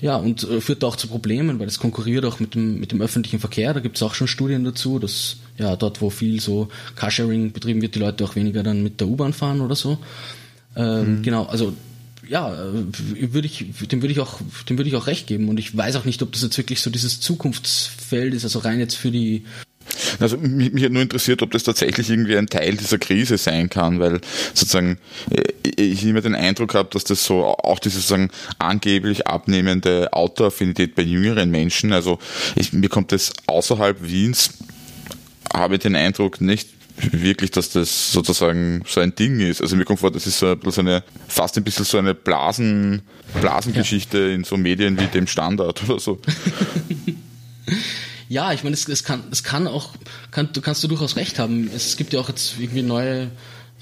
[0.00, 3.00] Ja, und äh, führt auch zu Problemen, weil es konkurriert auch mit dem, mit dem
[3.00, 3.72] öffentlichen Verkehr.
[3.72, 7.80] Da gibt es auch schon Studien dazu, dass ja dort, wo viel so Carsharing betrieben
[7.80, 9.98] wird, die Leute auch weniger dann mit der U-Bahn fahren oder so.
[10.76, 11.22] Ähm, mhm.
[11.22, 11.72] Genau, also
[12.28, 15.48] ja, äh, würde ich, dem würde ich auch, dem würde ich auch recht geben.
[15.48, 18.80] Und ich weiß auch nicht, ob das jetzt wirklich so dieses Zukunftsfeld ist, also rein
[18.80, 19.44] jetzt für die
[20.20, 23.68] also mich, mich hat nur interessiert, ob das tatsächlich irgendwie ein Teil dieser Krise sein
[23.68, 24.20] kann, weil
[24.54, 24.98] sozusagen
[25.30, 30.94] äh, ich immer den Eindruck habe, dass das so auch diese sozusagen angeblich abnehmende Autoaffinität
[30.94, 32.18] bei jüngeren Menschen, also
[32.54, 34.54] ich, mir kommt das außerhalb Wiens,
[35.52, 36.68] habe ich den Eindruck nicht
[36.98, 39.60] wirklich, dass das sozusagen so ein Ding ist.
[39.60, 43.02] Also mir kommt vor, das ist so eine, fast ein bisschen so eine Blasen,
[43.40, 44.34] Blasengeschichte ja.
[44.34, 46.18] in so Medien wie dem Standard oder so.
[48.28, 49.90] Ja, ich meine, es, es, kann, es kann auch,
[50.30, 51.70] kann, du kannst du durchaus recht haben.
[51.74, 53.30] Es gibt ja auch jetzt irgendwie neue,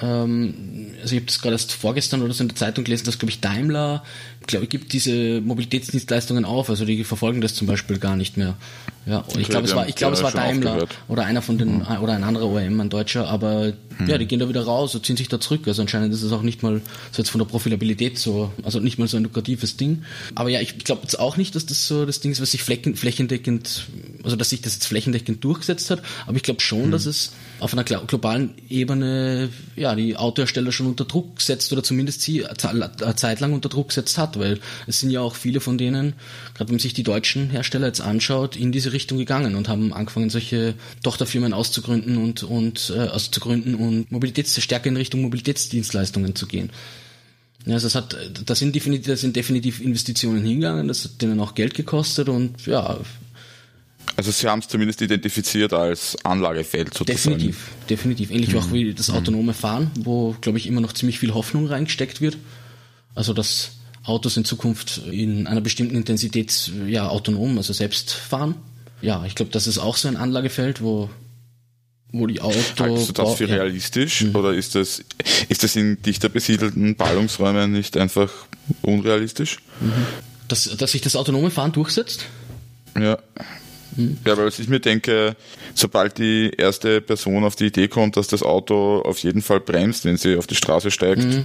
[0.00, 3.18] ähm, also ich habe das gerade erst vorgestern oder so in der Zeitung gelesen, dass
[3.18, 4.02] glaube ich Daimler
[4.46, 8.57] glaube, gibt diese Mobilitätsdienstleistungen auf, also die verfolgen das zum Beispiel gar nicht mehr.
[9.07, 11.79] Ja, okay, ich glaube, es war, ich glaube, es war Daimler oder einer von den,
[11.79, 11.87] mhm.
[12.01, 14.07] oder ein anderer OEM, ein Deutscher, aber mhm.
[14.07, 15.62] ja, die gehen da wieder raus und ziehen sich da zurück.
[15.67, 18.99] Also anscheinend ist es auch nicht mal so jetzt von der Profilabilität so, also nicht
[18.99, 20.05] mal so ein lukratives Ding.
[20.35, 22.62] Aber ja, ich glaube jetzt auch nicht, dass das so das Ding ist, was sich
[22.62, 23.87] flächen, flächendeckend,
[24.23, 26.03] also dass sich das jetzt flächendeckend durchgesetzt hat.
[26.27, 26.90] Aber ich glaube schon, mhm.
[26.93, 32.23] dass es auf einer globalen Ebene, ja, die Autohersteller schon unter Druck setzt oder zumindest
[32.23, 35.79] sie eine Zeit lang unter Druck setzt hat weil es sind ja auch viele von
[35.79, 36.14] denen,
[36.55, 39.92] gerade wenn man sich die deutschen Hersteller jetzt anschaut, in diese Richtung gegangen und haben
[39.92, 46.46] angefangen, solche Tochterfirmen auszugründen und, und äh, auszugründen und Mobilitäts stärker in Richtung Mobilitätsdienstleistungen zu
[46.46, 46.70] gehen.
[47.66, 51.40] Ja, also es hat, da sind definitiv, da sind definitiv Investitionen hingegangen, das hat denen
[51.40, 52.98] auch Geld gekostet und ja.
[54.16, 57.38] Also Sie haben es zumindest identifiziert als Anlagefeld sozusagen.
[57.38, 58.30] Definitiv, definitiv.
[58.30, 58.59] Ähnlich mhm.
[58.59, 62.37] auch wie das autonome Fahren, wo, glaube ich, immer noch ziemlich viel Hoffnung reingesteckt wird.
[63.14, 63.72] Also das
[64.04, 68.54] Autos in Zukunft in einer bestimmten Intensität ja autonom, also selbst fahren.
[69.05, 71.11] Ja, ich glaube, das ist auch so ein Anlagefeld, wo
[72.11, 72.57] wo die Auto.
[72.79, 74.38] Haltest du das für realistisch ja.
[74.38, 75.03] oder ist das,
[75.49, 78.31] ist das in dichter besiedelten Ballungsräumen nicht einfach
[78.83, 79.59] unrealistisch?
[79.81, 80.07] Mhm.
[80.47, 82.27] Dass, dass sich das autonome Fahren durchsetzt?
[82.97, 83.19] Ja.
[83.97, 84.19] Mhm.
[84.25, 85.37] Ja, weil ich mir denke,
[85.75, 90.05] sobald die erste Person auf die Idee kommt, dass das Auto auf jeden Fall bremst,
[90.05, 91.45] wenn sie auf die Straße steigt, mhm.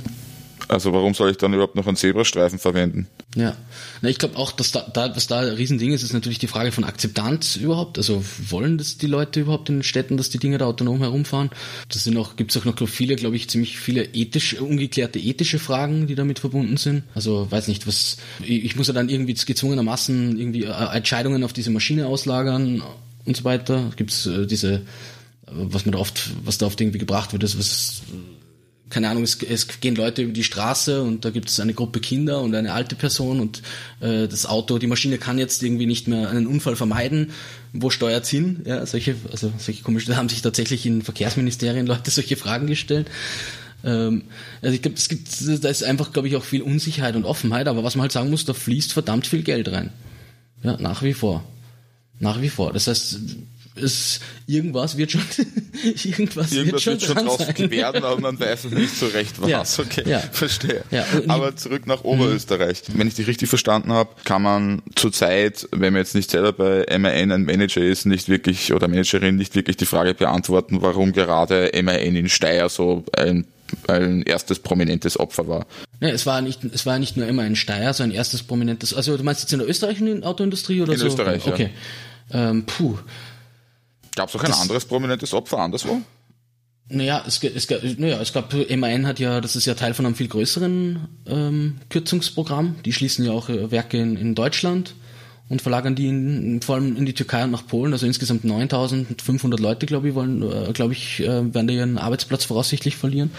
[0.70, 3.08] Also warum soll ich dann überhaupt noch einen Zebrastreifen verwenden?
[3.36, 3.56] Ja,
[4.02, 6.48] Na, ich glaube auch, dass da, da, was da ein Riesending ist, ist natürlich die
[6.48, 8.00] Frage von Akzeptanz überhaupt.
[8.00, 11.52] Also wollen das die Leute überhaupt in den Städten, dass die Dinge da autonom herumfahren?
[11.90, 15.60] Das sind auch, gibt es auch noch viele, glaube ich, ziemlich viele ethisch, ungeklärte ethische
[15.60, 17.04] Fragen, die damit verbunden sind.
[17.14, 21.70] Also weiß nicht, was ich, muss ja dann irgendwie gezwungenermaßen irgendwie äh, Entscheidungen auf diese
[21.70, 22.82] Maschine auslagern
[23.26, 23.92] und so weiter.
[23.96, 24.82] Gibt es äh, diese, äh,
[25.46, 28.02] was man da oft, was da oft irgendwie gebracht wird, ist was
[28.90, 32.00] keine Ahnung, es, es gehen Leute über die Straße und da gibt es eine Gruppe
[32.00, 33.62] Kinder und eine alte Person und
[34.00, 37.32] äh, das Auto, die Maschine kann jetzt irgendwie nicht mehr einen Unfall vermeiden.
[37.72, 38.62] Wo steuert's hin?
[38.66, 43.08] Ja, solche, also solche komische, da haben sich tatsächlich in Verkehrsministerien Leute solche Fragen gestellt.
[43.84, 44.24] Ähm,
[44.62, 45.28] also ich glaube, es gibt,
[45.64, 48.30] da ist einfach, glaube ich, auch viel Unsicherheit und Offenheit, aber was man halt sagen
[48.30, 49.92] muss, da fließt verdammt viel Geld rein.
[50.64, 51.44] Ja, nach wie vor.
[52.20, 52.74] Nach wie vor.
[52.74, 53.20] Das heißt,
[53.82, 55.22] es, irgendwas wird schon,
[55.84, 59.42] irgendwas, irgendwas wird schon, wird schon draus werden, aber man weiß es nicht so recht
[59.42, 59.50] was.
[59.50, 60.20] Ja, okay, ja.
[60.20, 60.84] verstehe.
[60.92, 62.84] Ja, aber zurück nach Oberösterreich.
[62.88, 63.00] Mhm.
[63.00, 66.98] Wenn ich dich richtig verstanden habe, kann man zurzeit, wenn man jetzt nicht selber bei
[66.98, 71.72] MAN ein Manager ist, nicht wirklich oder Managerin nicht wirklich die Frage beantworten, warum gerade
[71.84, 73.46] MAN in Steyr so ein
[73.88, 75.66] ein erstes prominentes Opfer war.
[76.00, 78.94] Ja, es war nicht, es war nicht nur immer ein Steyr, sondern ein erstes prominentes,
[78.94, 81.06] also du meinst jetzt in der österreichischen Autoindustrie oder in so?
[81.06, 81.70] In Österreich, okay.
[82.32, 82.50] ja.
[82.50, 82.98] Ähm, puh.
[84.16, 86.02] Gab es auch ein das, anderes prominentes Opfer anderswo?
[86.90, 87.70] Naja, es, es,
[88.00, 91.78] naja, es gab, MAN hat ja, das ist ja Teil von einem viel größeren ähm,
[91.90, 92.78] Kürzungsprogramm.
[92.84, 94.96] Die schließen ja auch äh, Werke in, in Deutschland
[95.50, 97.94] und verlagern die in, vor allem in die Türkei und nach Polen.
[97.94, 102.46] Also insgesamt 9500 Leute, glaube ich, wollen, äh, glaube ich, äh, werden da ihren Arbeitsplatz
[102.46, 103.32] voraussichtlich verlieren.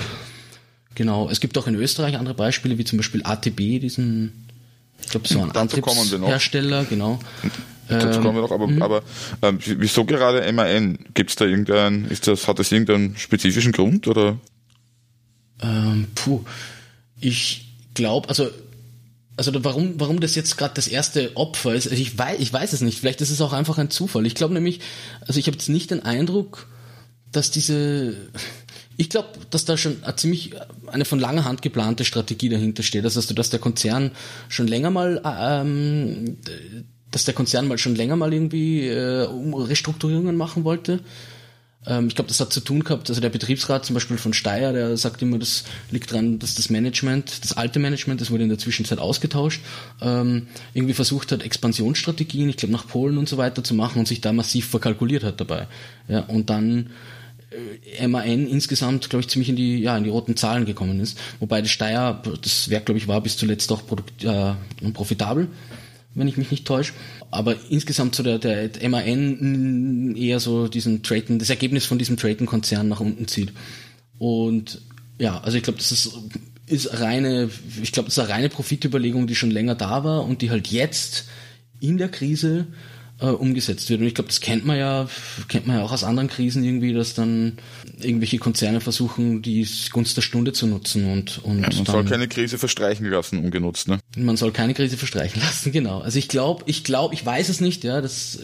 [0.95, 1.29] Genau.
[1.29, 4.49] Es gibt auch in Österreich andere Beispiele, wie zum Beispiel ATB, diesen,
[5.11, 7.19] ich glaube, so ein Antriebshersteller, genau.
[7.89, 8.81] Dazu kommen wir noch, aber, mhm.
[8.81, 9.03] aber
[9.43, 11.01] ähm, wieso gerade MAN?
[11.15, 14.39] Gibt es da irgendein, ist das, hat das irgendeinen spezifischen Grund oder?
[15.61, 16.45] Ähm, puh,
[17.21, 18.51] ich glaube, also
[19.37, 22.75] also warum, warum das jetzt gerade das erste Opfer ist, also ich weiß, ich weiß
[22.75, 23.01] es nicht.
[23.01, 24.27] Vielleicht ist es auch einfach ein Zufall.
[24.27, 24.81] Ich glaube nämlich,
[25.27, 26.69] also ich habe jetzt nicht den Eindruck,
[27.33, 28.17] dass diese,
[29.01, 30.53] ich glaube, dass da schon eine ziemlich
[30.87, 33.05] eine von langer Hand geplante Strategie dahinter steht.
[33.05, 34.11] Also dass der Konzern
[34.51, 36.37] schon länger mal ähm,
[37.11, 41.01] dass der Konzern mal schon länger mal irgendwie äh, Restrukturierungen machen wollte.
[41.87, 44.75] Ähm, ich glaube, das hat zu tun gehabt, also der Betriebsrat zum Beispiel von Steyr,
[44.75, 48.51] der sagt immer, das liegt daran, dass das Management, das alte Management, das wurde in
[48.51, 49.63] der Zwischenzeit ausgetauscht,
[50.03, 54.07] ähm, irgendwie versucht hat, Expansionsstrategien, ich glaube nach Polen und so weiter zu machen und
[54.07, 55.69] sich da massiv verkalkuliert hat dabei.
[56.07, 56.91] Ja, und dann äh,
[58.07, 61.19] MAN insgesamt, glaube ich, ziemlich in die, ja, in die roten Zahlen gekommen ist.
[61.41, 64.55] Wobei das Steyr, das Werk, glaube ich, war bis zuletzt auch produkt, äh,
[64.93, 65.49] profitabel
[66.15, 66.93] wenn ich mich nicht täusche.
[67.31, 72.89] Aber insgesamt so der, der MAN eher so diesen Traden, das Ergebnis von diesem Traden-Konzern
[72.89, 73.53] nach unten zieht.
[74.19, 74.81] Und
[75.19, 76.19] ja, also ich glaube, das ist,
[76.67, 77.51] ist reine,
[77.83, 80.69] ich glaube, das ist eine reine Profitüberlegung, die schon länger da war und die halt
[80.69, 81.27] jetzt
[81.81, 82.67] in der Krise
[83.21, 84.01] äh, umgesetzt wird.
[84.01, 85.09] Und ich glaube, das kennt man ja,
[85.49, 87.59] kennt man ja auch aus anderen Krisen irgendwie, dass dann
[88.01, 92.29] irgendwelche Konzerne versuchen, die Gunst der Stunde zu nutzen und, und ja, man soll keine
[92.29, 93.99] Krise verstreichen lassen, ungenutzt, ne?
[94.17, 96.01] Man soll keine Krise verstreichen lassen, genau.
[96.01, 98.41] Also ich glaube, ich glaube, ich weiß es nicht, ja, das äh,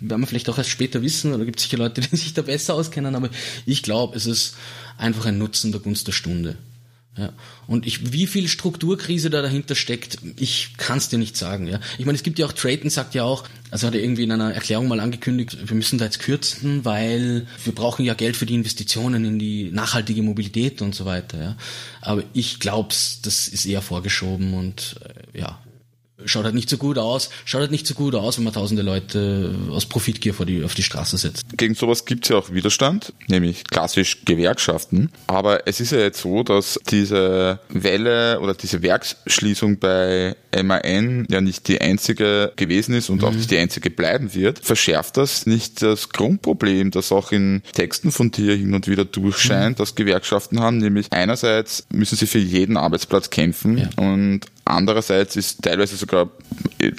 [0.00, 2.74] werden wir vielleicht auch erst später wissen, oder gibt sicher Leute, die sich da besser
[2.74, 3.30] auskennen, aber
[3.66, 4.56] ich glaube, es ist
[4.96, 6.56] einfach ein Nutzen der Gunst der Stunde.
[7.18, 7.32] Ja.
[7.66, 11.66] Und ich, wie viel Strukturkrise da dahinter steckt, ich kann es dir nicht sagen.
[11.66, 11.80] Ja.
[11.98, 14.32] Ich meine, es gibt ja auch, Trayton sagt ja auch, also hat er irgendwie in
[14.32, 18.46] einer Erklärung mal angekündigt, wir müssen da jetzt kürzen, weil wir brauchen ja Geld für
[18.46, 21.38] die Investitionen in die nachhaltige Mobilität und so weiter.
[21.38, 21.56] Ja.
[22.00, 24.96] Aber ich glaube, das ist eher vorgeschoben und
[25.34, 25.58] äh, ja,
[26.28, 28.82] schaut halt nicht so gut aus, schaut halt nicht so gut aus, wenn man tausende
[28.82, 31.44] Leute aus Profitgier vor die, auf die Straße setzt.
[31.56, 35.10] Gegen sowas gibt es ja auch Widerstand, nämlich klassisch Gewerkschaften.
[35.26, 41.40] Aber es ist ja jetzt so, dass diese Welle oder diese Werksschließung bei MAN ja
[41.40, 43.24] nicht die einzige gewesen ist und mhm.
[43.24, 44.60] auch nicht die einzige bleiben wird.
[44.60, 49.78] Verschärft das nicht das Grundproblem, das auch in Texten von dir hin und wieder durchscheint,
[49.78, 49.82] mhm.
[49.82, 53.88] dass Gewerkschaften haben, nämlich einerseits müssen sie für jeden Arbeitsplatz kämpfen ja.
[53.96, 56.30] und Andererseits ist teilweise sogar,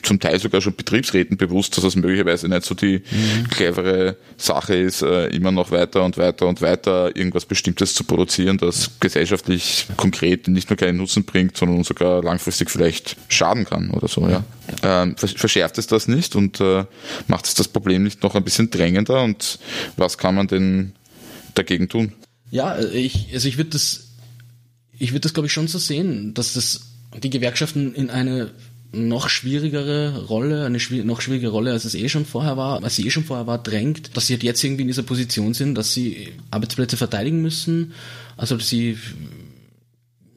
[0.01, 3.47] zum Teil sogar schon Betriebsräten bewusst, dass es möglicherweise nicht so die mhm.
[3.49, 8.57] clevere Sache ist, äh, immer noch weiter und weiter und weiter irgendwas Bestimmtes zu produzieren,
[8.57, 14.07] das gesellschaftlich konkret nicht nur keinen Nutzen bringt, sondern sogar langfristig vielleicht schaden kann oder
[14.07, 14.43] so, ja.
[14.81, 16.85] Ähm, verschärft es das nicht und äh,
[17.27, 19.59] macht es das Problem nicht noch ein bisschen drängender und
[19.95, 20.93] was kann man denn
[21.53, 22.13] dagegen tun?
[22.49, 24.07] Ja, ich, also ich würde das,
[24.97, 28.51] ich würde das glaube ich schon so sehen, dass das die Gewerkschaften in eine
[28.91, 32.95] noch schwierigere Rolle, eine schwier noch schwierigere Rolle, als es eh schon vorher war, als
[32.95, 35.75] sie eh schon vorher war, drängt, dass sie halt jetzt irgendwie in dieser Position sind,
[35.75, 37.93] dass sie Arbeitsplätze verteidigen müssen,
[38.35, 38.97] also sie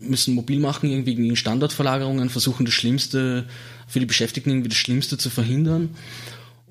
[0.01, 3.47] müssen mobil machen, irgendwie gegen Standortverlagerungen, versuchen das Schlimmste
[3.87, 5.91] für die Beschäftigten irgendwie das Schlimmste zu verhindern.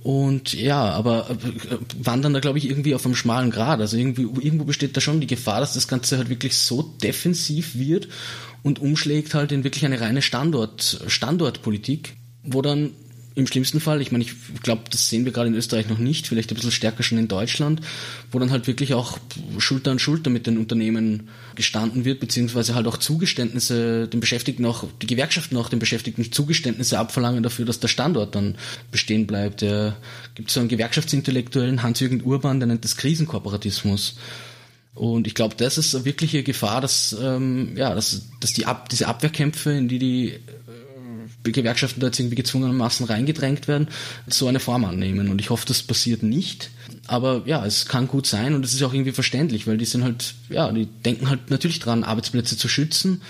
[0.04, 3.80] Und ja, aber äh, wandern da glaube ich irgendwie auf einem schmalen Grad.
[3.80, 7.76] Also irgendwie, irgendwo besteht da schon die Gefahr, dass das Ganze halt wirklich so defensiv
[7.76, 8.08] wird
[8.64, 12.92] und umschlägt halt in wirklich eine reine Standort, Standortpolitik, wo dann
[13.34, 16.28] im schlimmsten Fall, ich meine, ich glaube, das sehen wir gerade in Österreich noch nicht,
[16.28, 17.80] vielleicht ein bisschen stärker schon in Deutschland,
[18.30, 19.18] wo dann halt wirklich auch
[19.58, 24.86] Schulter an Schulter mit den Unternehmen gestanden wird, beziehungsweise halt auch Zugeständnisse, den Beschäftigten auch,
[25.02, 28.56] die Gewerkschaften auch den Beschäftigten Zugeständnisse abverlangen dafür, dass der Standort dann
[28.92, 29.62] bestehen bleibt.
[29.62, 29.96] Der
[30.36, 34.16] gibt so einen Gewerkschaftsintellektuellen Hans-Jürgen Urban, der nennt das Krisenkooperatismus.
[34.94, 38.90] Und ich glaube, das ist eine wirkliche Gefahr, dass, ähm, ja, dass, dass die Ab
[38.90, 40.40] diese Abwehrkämpfe, in die die
[41.44, 43.88] Gewerkschaften da jetzt irgendwie gezwungenermaßen reingedrängt werden,
[44.28, 45.30] so eine Form annehmen.
[45.30, 46.70] Und ich hoffe, das passiert nicht.
[47.08, 50.04] Aber ja, es kann gut sein und es ist auch irgendwie verständlich, weil die sind
[50.04, 53.22] halt, ja, die denken halt natürlich dran, Arbeitsplätze zu schützen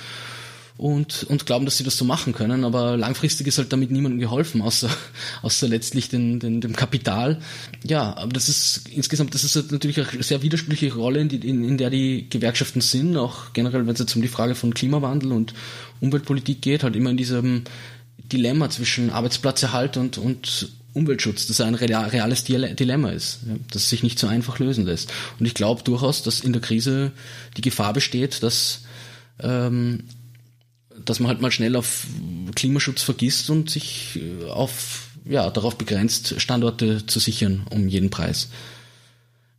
[0.81, 2.63] und, und glauben, dass sie das so machen können.
[2.63, 4.89] Aber langfristig ist halt damit niemandem geholfen, außer,
[5.43, 7.39] außer letztlich den, den, dem Kapital.
[7.83, 11.63] Ja, aber das ist insgesamt, das ist halt natürlich eine sehr widersprüchliche Rolle, in, in,
[11.63, 15.33] in der die Gewerkschaften sind, auch generell, wenn es jetzt um die Frage von Klimawandel
[15.33, 15.53] und
[15.99, 17.65] Umweltpolitik geht, halt immer in diesem
[18.17, 23.41] Dilemma zwischen Arbeitsplatzerhalt und, und Umweltschutz, das ein reales Dilemma ist,
[23.71, 25.13] das sich nicht so einfach lösen lässt.
[25.39, 27.11] Und ich glaube durchaus, dass in der Krise
[27.55, 28.81] die Gefahr besteht, dass,
[29.39, 30.05] ähm,
[31.05, 32.05] dass man halt mal schnell auf
[32.55, 38.49] Klimaschutz vergisst und sich äh, auf, ja, darauf begrenzt, Standorte zu sichern um jeden Preis.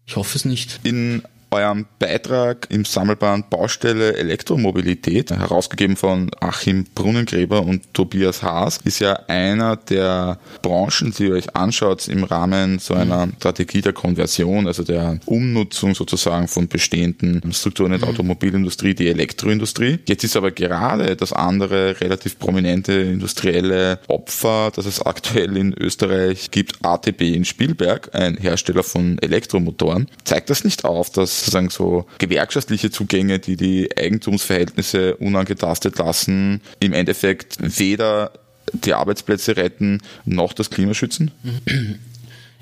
[0.07, 0.81] Ich hoffe es nicht.
[0.83, 9.01] In eurem Beitrag im Sammelband Baustelle Elektromobilität, herausgegeben von Achim Brunnengräber und Tobias Haas, ist
[9.01, 13.35] ja einer der Branchen, die ihr euch anschaut im Rahmen so einer mhm.
[13.37, 18.15] Strategie der Konversion, also der Umnutzung sozusagen von bestehenden Strukturen in der mhm.
[18.15, 19.99] Automobilindustrie, die Elektroindustrie.
[20.07, 26.51] Jetzt ist aber gerade das andere relativ prominente industrielle Opfer, das es aktuell in Österreich
[26.51, 30.09] gibt, ATB in Spielberg, ein Hersteller von Elektromotoren.
[30.25, 36.93] Zeigt das nicht auf, dass sozusagen so gewerkschaftliche Zugänge, die die Eigentumsverhältnisse unangetastet lassen, im
[36.93, 38.33] Endeffekt weder
[38.73, 41.31] die Arbeitsplätze retten noch das Klima schützen?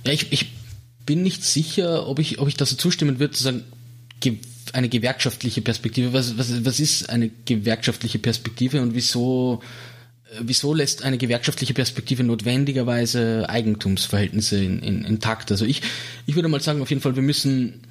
[0.04, 0.52] Ja, ich, ich
[1.06, 3.64] bin nicht sicher, ob ich, ob ich dazu zustimmen würde, zu sagen,
[4.72, 6.12] eine gewerkschaftliche Perspektive.
[6.12, 9.60] Was, was, was ist eine gewerkschaftliche Perspektive und wieso,
[10.40, 15.50] wieso lässt eine gewerkschaftliche Perspektive notwendigerweise Eigentumsverhältnisse in, in, intakt?
[15.50, 15.82] Also ich,
[16.26, 17.82] ich würde mal sagen, auf jeden Fall, wir müssen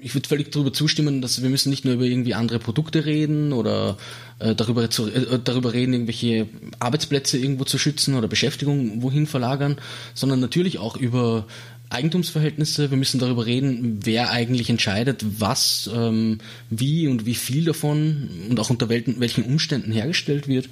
[0.00, 3.52] ich würde völlig darüber zustimmen, dass wir müssen nicht nur über irgendwie andere Produkte reden
[3.52, 3.96] oder
[4.38, 6.48] äh, darüber, zu, äh, darüber reden, irgendwelche
[6.78, 9.76] Arbeitsplätze irgendwo zu schützen oder Beschäftigung wohin verlagern,
[10.14, 11.46] sondern natürlich auch über
[11.90, 12.90] Eigentumsverhältnisse.
[12.90, 16.38] Wir müssen darüber reden, wer eigentlich entscheidet, was, ähm,
[16.70, 20.68] wie und wie viel davon und auch unter welchen Umständen hergestellt wird.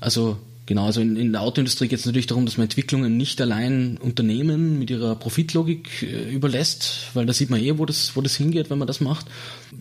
[0.00, 3.40] Also Genau, also in, in der Autoindustrie geht es natürlich darum, dass man Entwicklungen nicht
[3.40, 8.20] allein Unternehmen mit ihrer Profitlogik äh, überlässt, weil da sieht man eh, wo das, wo
[8.20, 9.26] das hingeht, wenn man das macht.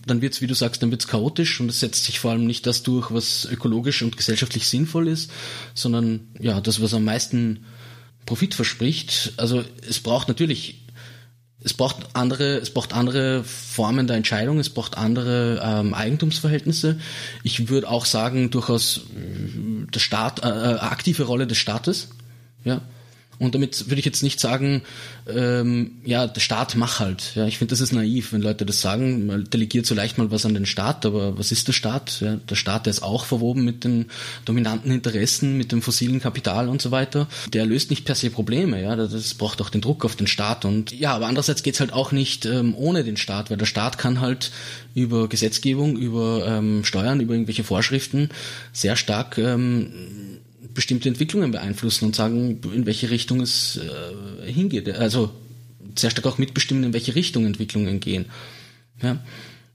[0.05, 2.67] Dann wird's, wie du sagst, dann wird's chaotisch und es setzt sich vor allem nicht
[2.67, 5.31] das durch, was ökologisch und gesellschaftlich sinnvoll ist,
[5.73, 7.65] sondern ja, das, was am meisten
[8.27, 9.33] Profit verspricht.
[9.37, 10.84] Also es braucht natürlich
[11.65, 16.99] es braucht andere, es braucht andere Formen der Entscheidung, es braucht andere ähm, Eigentumsverhältnisse.
[17.43, 22.09] Ich würde auch sagen, durchaus äh, der Staat, äh, äh aktive Rolle des Staates.
[22.63, 22.81] Ja,
[23.37, 24.83] und damit würde ich jetzt nicht sagen,
[25.27, 27.33] ähm, ja, der Staat mach halt.
[27.35, 29.25] Ja, ich finde, das ist naiv, wenn Leute das sagen.
[29.25, 32.21] Man delegiert so leicht mal was an den Staat, aber was ist der Staat?
[32.21, 34.05] Ja, der Staat, der ist auch verwoben mit den
[34.45, 37.27] dominanten Interessen, mit dem fossilen Kapital und so weiter.
[37.53, 38.81] Der löst nicht per se Probleme.
[38.81, 40.63] Ja, das braucht auch den Druck auf den Staat.
[40.63, 43.97] Und ja, aber andererseits geht's halt auch nicht ähm, ohne den Staat, weil der Staat
[43.97, 44.51] kann halt
[44.93, 48.29] über Gesetzgebung, über ähm, Steuern, über irgendwelche Vorschriften
[48.71, 49.91] sehr stark ähm,
[50.75, 54.87] bestimmte Entwicklungen beeinflussen und sagen, in welche Richtung es äh, hingeht.
[54.93, 55.31] Also
[55.97, 58.25] sehr stark auch mitbestimmen, in welche Richtung Entwicklungen gehen.
[59.01, 59.19] Ja.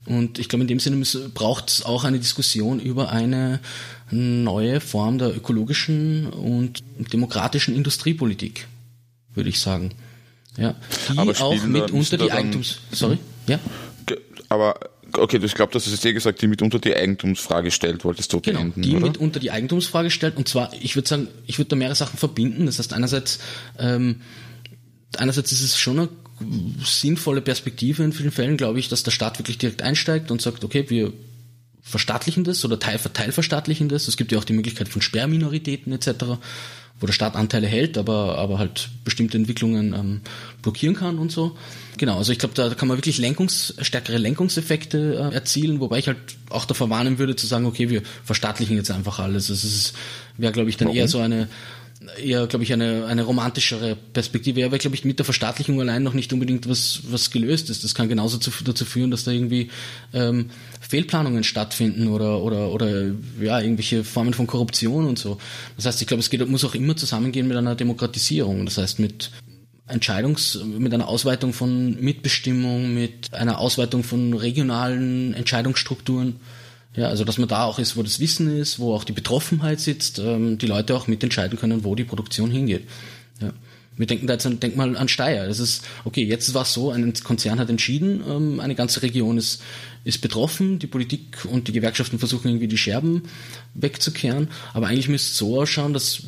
[0.05, 3.59] Und ich glaube, in dem Sinne braucht es auch eine Diskussion über eine
[4.09, 6.83] neue Form der ökologischen und
[7.13, 8.67] demokratischen Industriepolitik,
[9.35, 9.91] würde ich sagen.
[10.57, 10.75] Ja,
[11.11, 12.79] die auch mitunter die Eigentums...
[12.91, 13.19] Sorry?
[13.47, 13.59] Ja?
[14.49, 14.79] Aber
[15.17, 18.59] Okay, ich glaube, das ist eh gesagt, die mitunter die Eigentumsfrage stellt, wolltest du genau,
[18.59, 19.07] beenden, die oder?
[19.07, 20.37] mitunter die Eigentumsfrage stellt.
[20.37, 22.65] Und zwar, ich würde sagen, ich würde da mehrere Sachen verbinden.
[22.65, 23.39] Das heißt, einerseits,
[23.79, 24.21] ähm,
[25.17, 26.09] einerseits ist es schon eine
[26.83, 30.63] sinnvolle Perspektive in vielen Fällen, glaube ich, dass der Staat wirklich direkt einsteigt und sagt,
[30.63, 31.13] okay, wir
[31.81, 34.07] verstaatlichen das oder Teil, teilverstaatlichen das.
[34.07, 36.25] Es gibt ja auch die Möglichkeit von Sperrminoritäten etc.,
[36.99, 40.21] wo der Staat Anteile hält, aber, aber halt bestimmte Entwicklungen ähm,
[40.61, 41.57] blockieren kann und so.
[41.97, 46.07] Genau, also ich glaube, da kann man wirklich Lenkungs, stärkere Lenkungseffekte äh, erzielen, wobei ich
[46.07, 46.17] halt
[46.49, 49.47] auch davor warnen würde zu sagen, okay, wir verstaatlichen jetzt einfach alles.
[49.47, 49.93] Das
[50.37, 50.97] wäre, glaube ich, dann Warum?
[50.97, 51.49] eher so eine
[52.17, 54.59] eher, glaube ich, eine, eine romantischere Perspektive.
[54.59, 57.83] Ja, weil, glaube ich, mit der Verstaatlichung allein noch nicht unbedingt was, was gelöst ist.
[57.83, 59.69] Das kann genauso zu, dazu führen, dass da irgendwie
[60.13, 65.37] ähm, Fehlplanungen stattfinden oder, oder, oder ja, irgendwelche Formen von Korruption und so.
[65.75, 68.65] Das heißt, ich glaube, es geht, muss auch immer zusammengehen mit einer Demokratisierung.
[68.65, 69.31] Das heißt, mit
[69.87, 76.37] Entscheidungs, mit einer Ausweitung von Mitbestimmung, mit einer Ausweitung von regionalen Entscheidungsstrukturen.
[76.95, 79.79] Ja, also dass man da auch ist, wo das Wissen ist, wo auch die Betroffenheit
[79.79, 82.87] sitzt, ähm, die Leute auch mitentscheiden können, wo die Produktion hingeht.
[83.39, 83.53] Ja.
[83.97, 85.47] Wir denken da jetzt an, denk mal an Steyr.
[85.47, 89.37] Das ist, okay, jetzt war es so, ein Konzern hat entschieden, ähm, eine ganze Region
[89.37, 89.61] ist,
[90.03, 93.23] ist betroffen, die Politik und die Gewerkschaften versuchen irgendwie die Scherben
[93.73, 96.23] wegzukehren, aber eigentlich müsste es so ausschauen, dass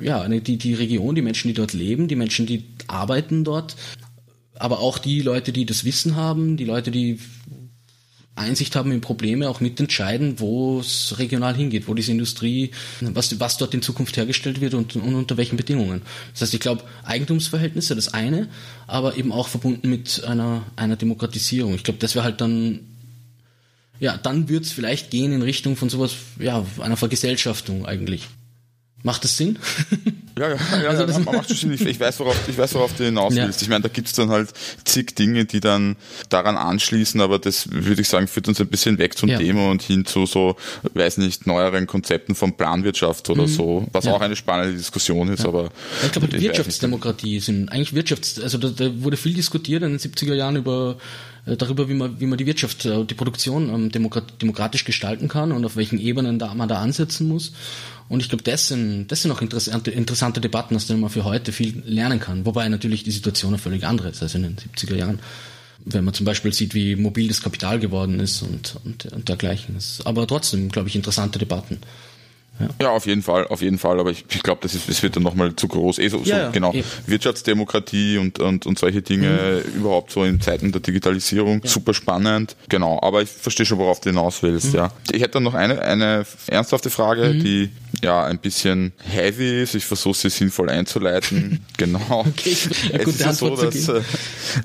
[0.00, 3.76] ja, die, die Region, die Menschen, die dort leben, die Menschen, die arbeiten dort,
[4.54, 7.18] aber auch die Leute, die das Wissen haben, die Leute, die
[8.38, 12.70] Einsicht haben in Probleme, auch mitentscheiden, wo es regional hingeht, wo diese Industrie,
[13.00, 16.02] was, was dort in Zukunft hergestellt wird und, und unter welchen Bedingungen.
[16.32, 18.48] Das heißt, ich glaube, Eigentumsverhältnisse, das eine,
[18.86, 21.74] aber eben auch verbunden mit einer, einer Demokratisierung.
[21.74, 22.80] Ich glaube, das wäre halt dann,
[24.00, 28.28] ja, dann wird es vielleicht gehen in Richtung von sowas, ja, einer Vergesellschaftung eigentlich.
[29.02, 29.58] Macht das Sinn?
[30.38, 31.72] Ja, ja, ja, also ja macht schon.
[31.72, 33.60] Ich, ich, weiß, worauf, ich weiß, worauf du hinaus willst.
[33.60, 33.64] Ja.
[33.64, 34.50] Ich meine, da gibt's dann halt
[34.84, 35.96] zig Dinge, die dann
[36.28, 39.38] daran anschließen, aber das würde ich sagen, führt uns ein bisschen weg zum ja.
[39.38, 40.56] Thema und hin zu so,
[40.94, 43.48] weiß nicht, neueren Konzepten von Planwirtschaft oder mhm.
[43.48, 45.70] so, was auch eine spannende Diskussion ist, aber.
[46.04, 49.98] Ich glaube, die Wirtschaftsdemokratie sind eigentlich Wirtschafts-, also da, da wurde viel diskutiert in den
[49.98, 50.96] 70er Jahren über
[51.48, 54.08] äh, darüber, wie man, wie man die Wirtschaft, äh, die Produktion ähm,
[54.40, 57.52] demokratisch gestalten kann und auf welchen Ebenen da, man da ansetzen muss.
[58.08, 61.24] Und ich glaube, das sind, das sind auch interessante, interessante Debatten, aus denen man für
[61.24, 62.46] heute viel lernen kann.
[62.46, 65.20] Wobei natürlich die Situation eine völlig andere ist als in den 70er Jahren.
[65.84, 69.76] Wenn man zum Beispiel sieht, wie mobil das Kapital geworden ist und, und, und dergleichen.
[70.04, 71.78] Aber trotzdem, glaube ich, interessante Debatten.
[72.60, 72.68] Ja.
[72.80, 74.00] ja, auf jeden Fall, auf jeden Fall.
[74.00, 75.98] Aber ich, ich glaube, das, ist, das wird dann nochmal zu groß.
[75.98, 76.72] Eh so, ja, so genau.
[76.72, 76.82] Eh.
[77.06, 79.80] Wirtschaftsdemokratie und, und, und solche Dinge mhm.
[79.80, 81.60] überhaupt so in Zeiten der Digitalisierung.
[81.62, 81.70] Ja.
[81.70, 82.56] Super spannend.
[82.68, 82.98] Genau.
[83.00, 84.78] Aber ich verstehe schon, worauf du hinaus willst, mhm.
[84.78, 84.92] ja.
[85.12, 87.42] Ich hätte dann noch eine, eine ernsthafte Frage, mhm.
[87.42, 87.70] die
[88.02, 89.74] ja ein bisschen heavy ist.
[89.74, 91.64] Ich versuche sie sinnvoll einzuleiten.
[91.76, 92.24] genau.
[92.26, 92.56] Okay.
[92.92, 94.02] Ja, es ist ja so, dass, äh,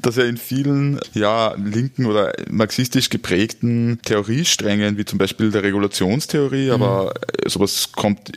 [0.01, 6.67] dass er in vielen ja, linken oder marxistisch geprägten Theoriesträngen, wie zum Beispiel der Regulationstheorie,
[6.67, 6.71] mhm.
[6.71, 7.13] aber
[7.45, 8.31] sowas kommt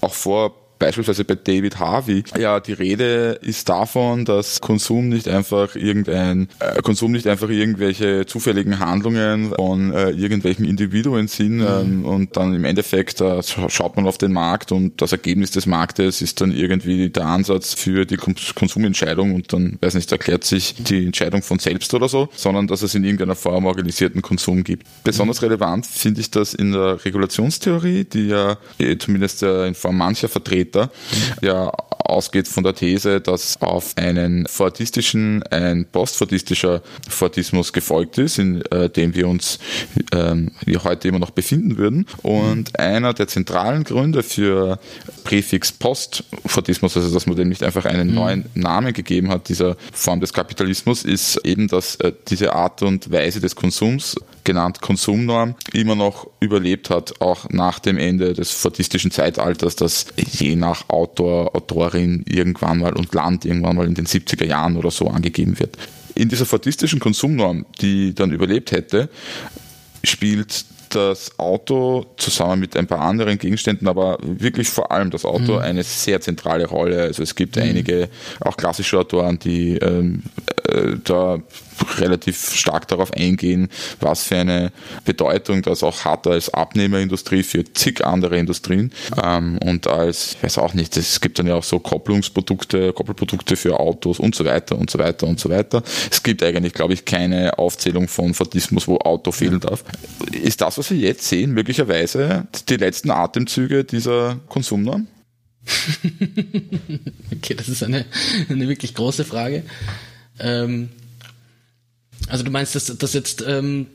[0.00, 5.76] auch vor beispielsweise bei David Harvey, ja, die Rede ist davon, dass Konsum nicht einfach
[5.76, 11.66] irgendein, äh, Konsum nicht einfach irgendwelche zufälligen Handlungen von äh, irgendwelchen Individuen sind mhm.
[11.66, 15.66] ähm, und dann im Endeffekt äh, schaut man auf den Markt und das Ergebnis des
[15.66, 20.74] Marktes ist dann irgendwie der Ansatz für die Konsumentscheidung und dann, weiß nicht, erklärt sich
[20.74, 24.86] die Entscheidung von selbst oder so, sondern dass es in irgendeiner Form organisierten Konsum gibt.
[25.04, 29.98] Besonders relevant finde ich das in der Regulationstheorie, die ja eh, zumindest äh, in Form
[29.98, 30.90] mancher Vertreter später,
[31.42, 38.62] ja ausgeht von der These, dass auf einen fordistischen ein postfordistischer Fordismus gefolgt ist, in
[38.70, 39.58] äh, dem wir uns
[40.12, 42.06] ähm, wir heute immer noch befinden würden.
[42.22, 44.78] Und einer der zentralen Gründe für
[45.24, 48.14] Präfix Postfordismus, also dass man dem nicht einfach einen mhm.
[48.14, 53.10] neuen Namen gegeben hat, dieser Form des Kapitalismus, ist eben, dass äh, diese Art und
[53.10, 59.10] Weise des Konsums genannt Konsumnorm, immer noch überlebt hat, auch nach dem Ende des fordistischen
[59.10, 64.44] Zeitalters, das je nach Autor, Autorin irgendwann mal und Land irgendwann mal in den 70er
[64.44, 65.76] Jahren oder so angegeben wird.
[66.14, 69.08] In dieser fordistischen Konsumnorm, die dann überlebt hätte,
[70.04, 75.54] spielt das Auto zusammen mit ein paar anderen Gegenständen, aber wirklich vor allem das Auto
[75.54, 75.58] mhm.
[75.58, 77.02] eine sehr zentrale Rolle.
[77.02, 77.62] Also es gibt mhm.
[77.62, 78.08] einige
[78.40, 80.24] auch klassische Autoren, die ähm,
[80.70, 81.38] äh, da
[81.98, 83.68] relativ stark darauf eingehen,
[84.00, 84.72] was für eine
[85.04, 90.58] Bedeutung das auch hat als Abnehmerindustrie für zig andere Industrien ähm, und als, ich weiß
[90.58, 94.78] auch nicht, es gibt dann ja auch so Kopplungsprodukte, Koppelprodukte für Autos und so weiter
[94.78, 95.82] und so weiter und so weiter.
[96.10, 99.84] Es gibt eigentlich, glaube ich, keine Aufzählung von Fordismus, wo Auto fehlen darf.
[100.32, 105.06] Ist das, was wir jetzt sehen, möglicherweise die letzten Atemzüge dieser Konsumnorm?
[107.32, 108.06] okay, das ist eine,
[108.48, 109.62] eine wirklich große Frage.
[110.40, 110.90] Ähm,
[112.28, 113.86] also du meinst, dass, dass jetzt ähm,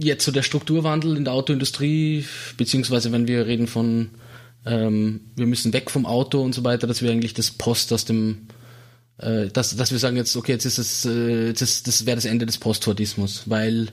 [0.00, 2.26] jetzt so der Strukturwandel in der Autoindustrie,
[2.56, 4.10] beziehungsweise wenn wir reden von
[4.66, 8.04] ähm, wir müssen weg vom Auto und so weiter, dass wir eigentlich das Post aus
[8.04, 8.48] dem
[9.18, 12.16] äh, dass, dass wir sagen jetzt, okay, jetzt ist es, äh, jetzt ist, das wäre
[12.16, 13.88] das Ende des Postfordismus, weil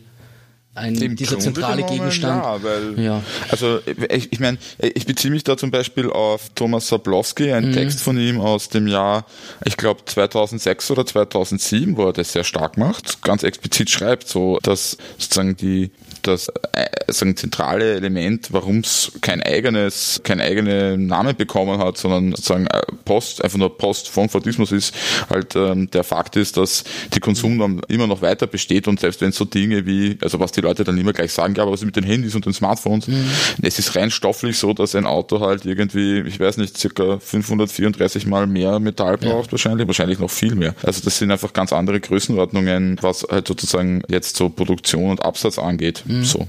[0.74, 2.44] ein, Im dieser Grunde zentrale genommen, Gegenstand.
[2.44, 3.22] Ja, weil, Ja.
[3.50, 8.00] also ich, ich meine, ich beziehe mich da zum Beispiel auf Thomas Sablowski, ein Text
[8.02, 9.26] von ihm aus dem Jahr,
[9.66, 14.60] ich glaube 2006 oder 2007, wo er das sehr stark macht, ganz explizit schreibt, so
[14.64, 15.92] dass sozusagen die
[16.22, 22.32] das äh, sagen, zentrale Element, warum es kein eigenes, kein eigenen Namen bekommen hat, sondern
[22.32, 24.94] sozusagen äh, Post, einfach nur Post von Fordismus ist,
[25.30, 29.32] halt ähm, der Fakt ist, dass die Konsumnorm immer noch weiter besteht und selbst wenn
[29.32, 31.96] so Dinge wie, also was die Leute dann immer gleich sagen, ja, aber was mit
[31.96, 33.08] den Handys und den Smartphones,
[33.62, 38.26] es ist rein stofflich so, dass ein Auto halt irgendwie, ich weiß nicht, circa 534
[38.26, 40.76] mal mehr Metall braucht wahrscheinlich, wahrscheinlich noch viel mehr.
[40.84, 45.60] Also das sind einfach ganz andere Größenordnungen, was halt sozusagen jetzt so Produktion und Absatz
[45.60, 46.04] angeht.
[46.24, 46.48] So.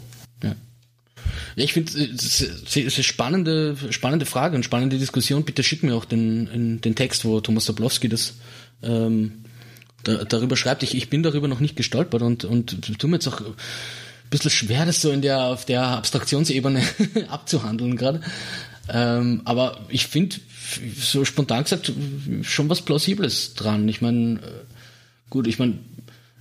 [1.56, 5.44] Ja, ich finde es ist eine spannende, spannende Frage und spannende Diskussion.
[5.44, 8.34] Bitte schick mir auch den, den Text, wo Thomas Sablowski das
[8.82, 9.44] ähm,
[10.04, 10.82] da, darüber schreibt.
[10.82, 13.54] Ich, ich bin darüber noch nicht gestolpert und, und tu mir jetzt auch ein
[14.30, 16.82] bisschen schwer, das so in der, auf der Abstraktionsebene
[17.28, 18.20] abzuhandeln gerade.
[18.88, 20.36] Ähm, aber ich finde,
[20.96, 21.92] so spontan gesagt,
[22.42, 23.88] schon was Plausibles dran.
[23.88, 24.40] Ich meine,
[25.30, 25.78] gut, ich meine,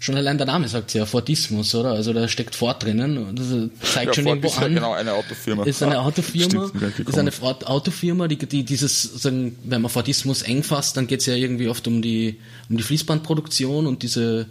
[0.02, 1.91] schon allein der Name sagt ja Fordismus, oder?
[1.91, 3.47] Also da steckt Ford drinnen und das
[3.93, 4.74] zeigt Ja, schon Ford irgendwo ist ja an.
[4.76, 5.64] genau eine Autofirma.
[5.64, 9.91] Ist eine Ah, Autofirma, stimmt, ist eine Ford- Autofirma, die, die dieses, sagen, wenn man
[9.91, 12.39] Fordismus eng fasst, dann geht's ja irgendwie oft um die,
[12.70, 14.47] um die Fließbandproduktion und diese,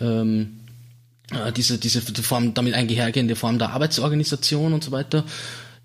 [0.00, 0.60] ähm,
[1.30, 5.24] äh, diese, diese Form, damit einhergehende Form der Arbeitsorganisation und so weiter,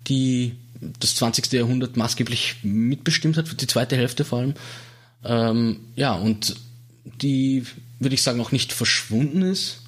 [0.08, 0.54] die
[0.98, 1.52] das 20.
[1.52, 4.54] Jahrhundert maßgeblich mitbestimmt hat, für die zweite Hälfte vor allem.
[5.24, 6.56] Ähm, ja, und
[7.04, 7.64] die,
[8.00, 9.82] würde ich sagen, auch nicht verschwunden ist.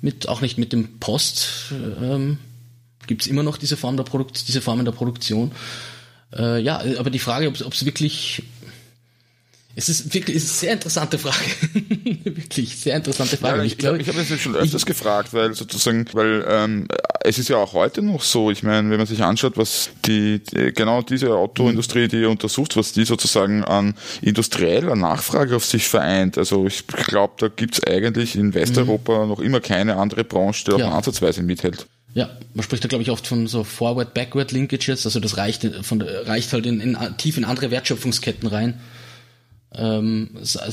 [0.00, 1.72] Mit, auch nicht mit dem Post.
[1.72, 2.38] Ähm,
[3.06, 5.52] Gibt es immer noch diese Form der Produkt, diese Formen der Produktion.
[6.32, 8.42] Äh, ja, aber die Frage, ob es wirklich
[9.76, 11.36] es ist wirklich es ist eine sehr interessante Frage.
[12.24, 13.58] wirklich, sehr interessante Frage.
[13.58, 16.88] Ja, ich glaube, ich habe das jetzt schon öfters gefragt, weil sozusagen, weil ähm,
[17.20, 20.40] es ist ja auch heute noch so, ich meine, wenn man sich anschaut, was die,
[20.42, 25.86] die genau diese Autoindustrie, die ihr untersucht, was die sozusagen an industrieller Nachfrage auf sich
[25.88, 26.38] vereint.
[26.38, 30.78] Also ich glaube, da gibt's eigentlich in Westeuropa noch immer keine andere Branche, die auch
[30.78, 30.90] Ja.
[30.90, 31.86] ansatzweise mithält.
[32.14, 36.26] Ja, man spricht da glaube ich oft von so Forward-Backward-Linkages, also das reicht, von, der-
[36.26, 38.80] reicht halt in, in, tief in andere Wertschöpfungsketten rein.
[39.76, 40.70] Ähm, sei,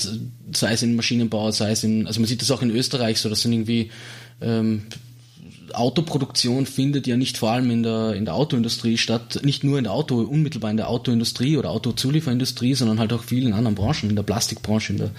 [0.53, 3.29] sei es in Maschinenbau, sei es in, also man sieht das auch in Österreich so,
[3.29, 3.91] das sind irgendwie
[4.41, 4.83] ähm,
[5.73, 9.85] Autoproduktion findet ja nicht vor allem in der, in der Autoindustrie statt, nicht nur in
[9.85, 14.09] der Auto, unmittelbar in der Autoindustrie oder Autozulieferindustrie, sondern halt auch viel in anderen Branchen,
[14.09, 15.11] in der Plastikbranche, in der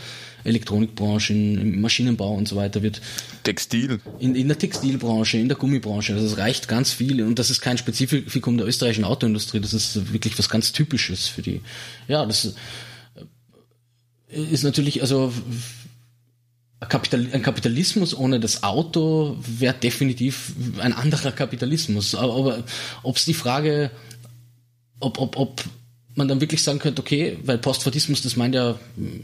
[0.44, 3.00] Elektronikbranche, in, im Maschinenbau und so weiter wird
[3.42, 4.00] Textil.
[4.18, 6.14] in, in der Textilbranche, in der Gummibranche.
[6.14, 9.60] Also es reicht ganz viel und das ist kein Spezifikum der österreichischen Autoindustrie.
[9.60, 11.62] Das ist wirklich was ganz Typisches für die.
[12.08, 12.54] Ja, das
[14.34, 15.32] ist natürlich also
[16.80, 22.14] ein Kapital- ein Kapitalismus ohne das Auto wäre definitiv ein anderer Kapitalismus.
[22.14, 22.64] Aber, aber
[23.02, 23.90] ob es die Frage,
[25.00, 25.64] ob, ob, ob
[26.14, 28.78] man dann wirklich sagen könnte, okay, weil Postfordismus, das meint ja,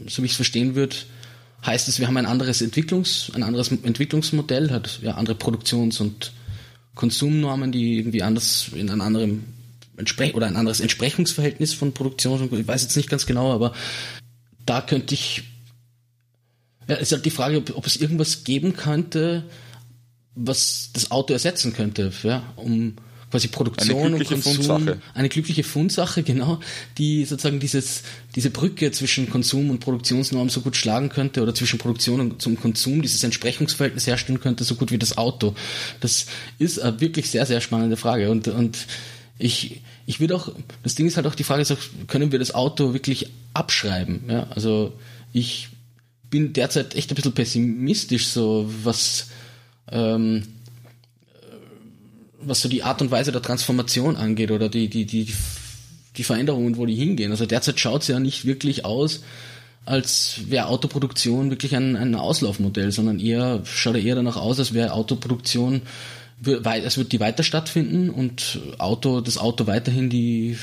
[0.07, 0.95] so wie ich es verstehen würde,
[1.65, 6.33] heißt es, wir haben ein anderes Entwicklungs, ein anderes Entwicklungsmodell, hat ja andere Produktions- und
[6.95, 9.45] Konsumnormen, die irgendwie anders in einem anderen
[9.97, 13.73] Entsprech oder ein anderes Entsprechungsverhältnis von Produktion, ich weiß jetzt nicht ganz genau, aber
[14.65, 15.43] da könnte ich
[16.87, 19.43] ja, ist halt die Frage, ob, ob es irgendwas geben könnte,
[20.35, 22.95] was das Auto ersetzen könnte, ja, um
[23.29, 25.01] quasi Produktion und Konsum, Fundsache.
[25.13, 26.59] eine glückliche Fundsache, genau,
[26.97, 28.03] die sozusagen dieses,
[28.35, 32.59] diese Brücke zwischen Konsum und Produktionsnorm so gut schlagen könnte oder zwischen Produktion und zum
[32.59, 35.55] Konsum dieses Entsprechungsverhältnis herstellen könnte, so gut wie das Auto.
[36.01, 36.25] Das
[36.59, 38.85] ist eine wirklich sehr, sehr spannende Frage und, und
[39.41, 40.51] ich, ich würde auch,
[40.83, 44.23] das Ding ist halt auch die Frage, ist auch, können wir das Auto wirklich abschreiben?
[44.27, 44.93] Ja, also
[45.33, 45.69] ich
[46.29, 49.27] bin derzeit echt ein bisschen pessimistisch, so was,
[49.91, 50.47] ähm,
[52.41, 55.33] was so die Art und Weise der Transformation angeht oder die, die, die,
[56.17, 57.31] die Veränderungen, wo die hingehen.
[57.31, 59.23] Also derzeit schaut es ja nicht wirklich aus,
[59.85, 64.73] als wäre Autoproduktion wirklich ein, ein Auslaufmodell, sondern eher schaut er eher danach aus, als
[64.73, 65.81] wäre Autoproduktion,
[66.43, 70.57] es wird die weiter stattfinden und Auto, das Auto weiterhin die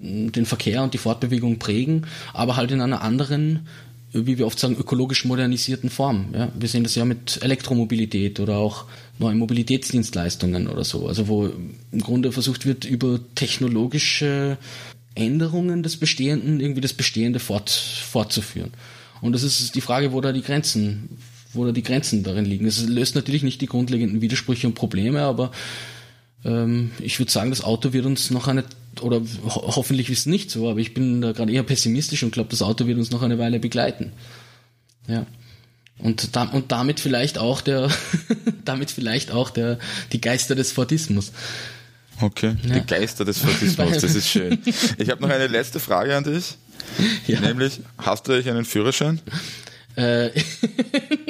[0.00, 3.66] den Verkehr und die Fortbewegung prägen, aber halt in einer anderen,
[4.12, 6.28] wie wir oft sagen, ökologisch modernisierten Form.
[6.32, 8.84] Ja, wir sehen das ja mit Elektromobilität oder auch
[9.18, 11.08] neuen Mobilitätsdienstleistungen oder so.
[11.08, 14.56] Also wo im Grunde versucht wird, über technologische
[15.14, 18.70] Änderungen des Bestehenden irgendwie das Bestehende fort, fortzuführen.
[19.20, 21.18] Und das ist die Frage, wo da die Grenzen,
[21.58, 22.66] wo da die Grenzen darin liegen.
[22.66, 25.52] Es löst natürlich nicht die grundlegenden Widersprüche und Probleme, aber
[26.44, 28.64] ähm, ich würde sagen, das Auto wird uns noch eine
[29.02, 32.32] oder ho hoffentlich ist es nicht so, aber ich bin da gerade eher pessimistisch und
[32.32, 34.12] glaube, das Auto wird uns noch eine Weile begleiten.
[35.06, 35.26] Ja.
[35.98, 37.90] Und, da, und damit vielleicht auch der,
[38.64, 39.78] damit vielleicht auch der,
[40.12, 41.32] die Geister des Fordismus.
[42.20, 42.78] Okay, ja.
[42.78, 44.58] die Geister des Fordismus, das ist schön.
[44.98, 46.56] Ich habe noch eine letzte Frage an dich.
[47.26, 47.40] Ja.
[47.40, 49.20] Nämlich, hast du eigentlich einen Führerschein?
[49.96, 50.30] Äh,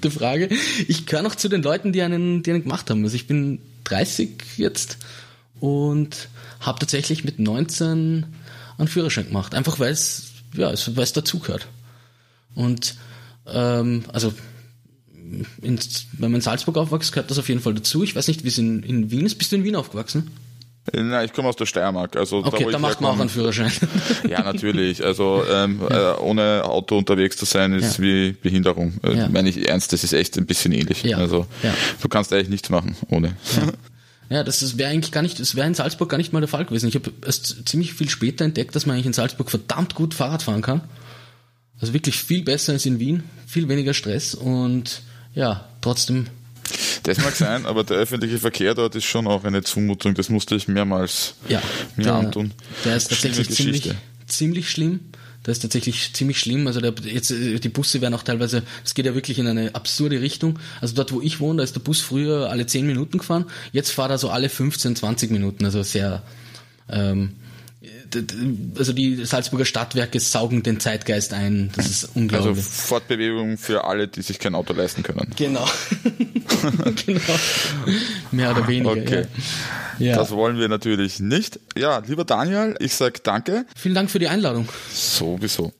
[0.00, 0.48] gute Frage.
[0.88, 3.04] Ich gehöre noch zu den Leuten, die einen, die einen gemacht haben.
[3.04, 4.96] Also ich bin 30 jetzt
[5.60, 6.28] und
[6.60, 8.24] habe tatsächlich mit 19
[8.78, 9.54] einen Führerschein gemacht.
[9.54, 11.66] Einfach weil es, ja, weil es dazugehört.
[12.54, 12.96] Und
[13.46, 14.32] ähm, also
[15.60, 15.78] in,
[16.12, 18.02] wenn man in Salzburg aufwächst, gehört das auf jeden Fall dazu.
[18.02, 19.36] Ich weiß nicht, wie es in, in Wien ist.
[19.36, 20.30] Bist du in Wien aufgewachsen?
[20.92, 22.16] Nein, ich komme aus der Steiermark.
[22.16, 23.70] Also okay, da, da macht man auch einen Führerschein.
[24.28, 25.04] Ja, natürlich.
[25.04, 26.14] Also ähm, ja.
[26.14, 28.04] Äh, ohne Auto unterwegs zu sein, ist ja.
[28.04, 28.94] wie Behinderung.
[29.02, 29.28] Äh, ja.
[29.28, 31.14] Meine ich ernst, das ist echt ein bisschen ähnlich.
[31.16, 31.46] Also
[32.00, 33.36] du kannst eigentlich nichts machen ohne.
[34.30, 36.64] Ja, das wäre eigentlich gar nicht, das wäre in Salzburg gar nicht mal der Fall
[36.64, 36.88] gewesen.
[36.88, 40.44] Ich habe erst ziemlich viel später entdeckt, dass man eigentlich in Salzburg verdammt gut Fahrrad
[40.44, 40.82] fahren kann.
[41.80, 45.02] Also wirklich viel besser als in Wien, viel weniger Stress und
[45.34, 46.26] ja, trotzdem.
[47.02, 50.14] Das mag sein, aber der öffentliche Verkehr dort ist schon auch eine Zumutung.
[50.14, 51.62] Das musste ich mehrmals ja,
[51.96, 52.52] mir der, antun.
[52.84, 53.90] Der ist tatsächlich ziemlich,
[54.26, 55.00] ziemlich schlimm.
[55.42, 56.66] Das ist tatsächlich ziemlich schlimm.
[56.66, 60.20] Also der, jetzt, die Busse werden auch teilweise, es geht ja wirklich in eine absurde
[60.20, 60.58] Richtung.
[60.80, 63.46] Also dort, wo ich wohne, da ist der Bus früher alle 10 Minuten gefahren.
[63.72, 65.64] Jetzt fahrt er so alle 15, 20 Minuten.
[65.64, 66.22] Also sehr,
[66.90, 67.32] ähm,
[68.76, 71.70] also die Salzburger Stadtwerke saugen den Zeitgeist ein.
[71.74, 72.56] Das ist unglaublich.
[72.56, 75.32] Also Fortbewegung für alle, die sich kein Auto leisten können.
[75.36, 75.66] Genau.
[77.06, 77.20] genau.
[78.32, 78.90] Mehr oder weniger.
[78.90, 79.26] Okay.
[79.98, 80.16] Ja.
[80.16, 81.58] Das wollen wir natürlich nicht.
[81.74, 83.64] Ja, lieber Daniel, ich sag danke.
[83.74, 84.68] Vielen Dank für die Einladung.
[84.92, 85.72] Sowieso.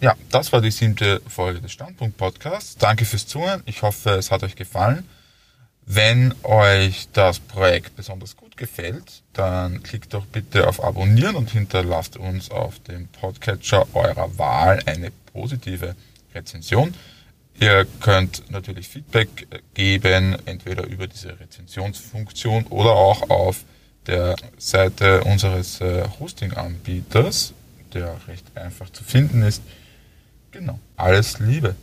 [0.00, 2.76] Ja, das war die siebte Folge des Standpunkt Podcasts.
[2.76, 3.62] Danke fürs Zuhören.
[3.66, 5.06] Ich hoffe, es hat euch gefallen.
[5.84, 12.16] Wenn euch das Projekt besonders gut gefällt, dann klickt doch bitte auf Abonnieren und hinterlasst
[12.16, 15.96] uns auf dem Podcatcher eurer Wahl eine positive
[16.34, 16.94] Rezension.
[17.58, 23.64] Ihr könnt natürlich Feedback geben, entweder über diese Rezensionsfunktion oder auch auf
[24.06, 27.54] der Seite unseres äh, Hosting-Anbieters,
[27.92, 29.62] der recht einfach zu finden ist.
[30.50, 30.78] Genau.
[30.96, 31.74] Alles Liebe.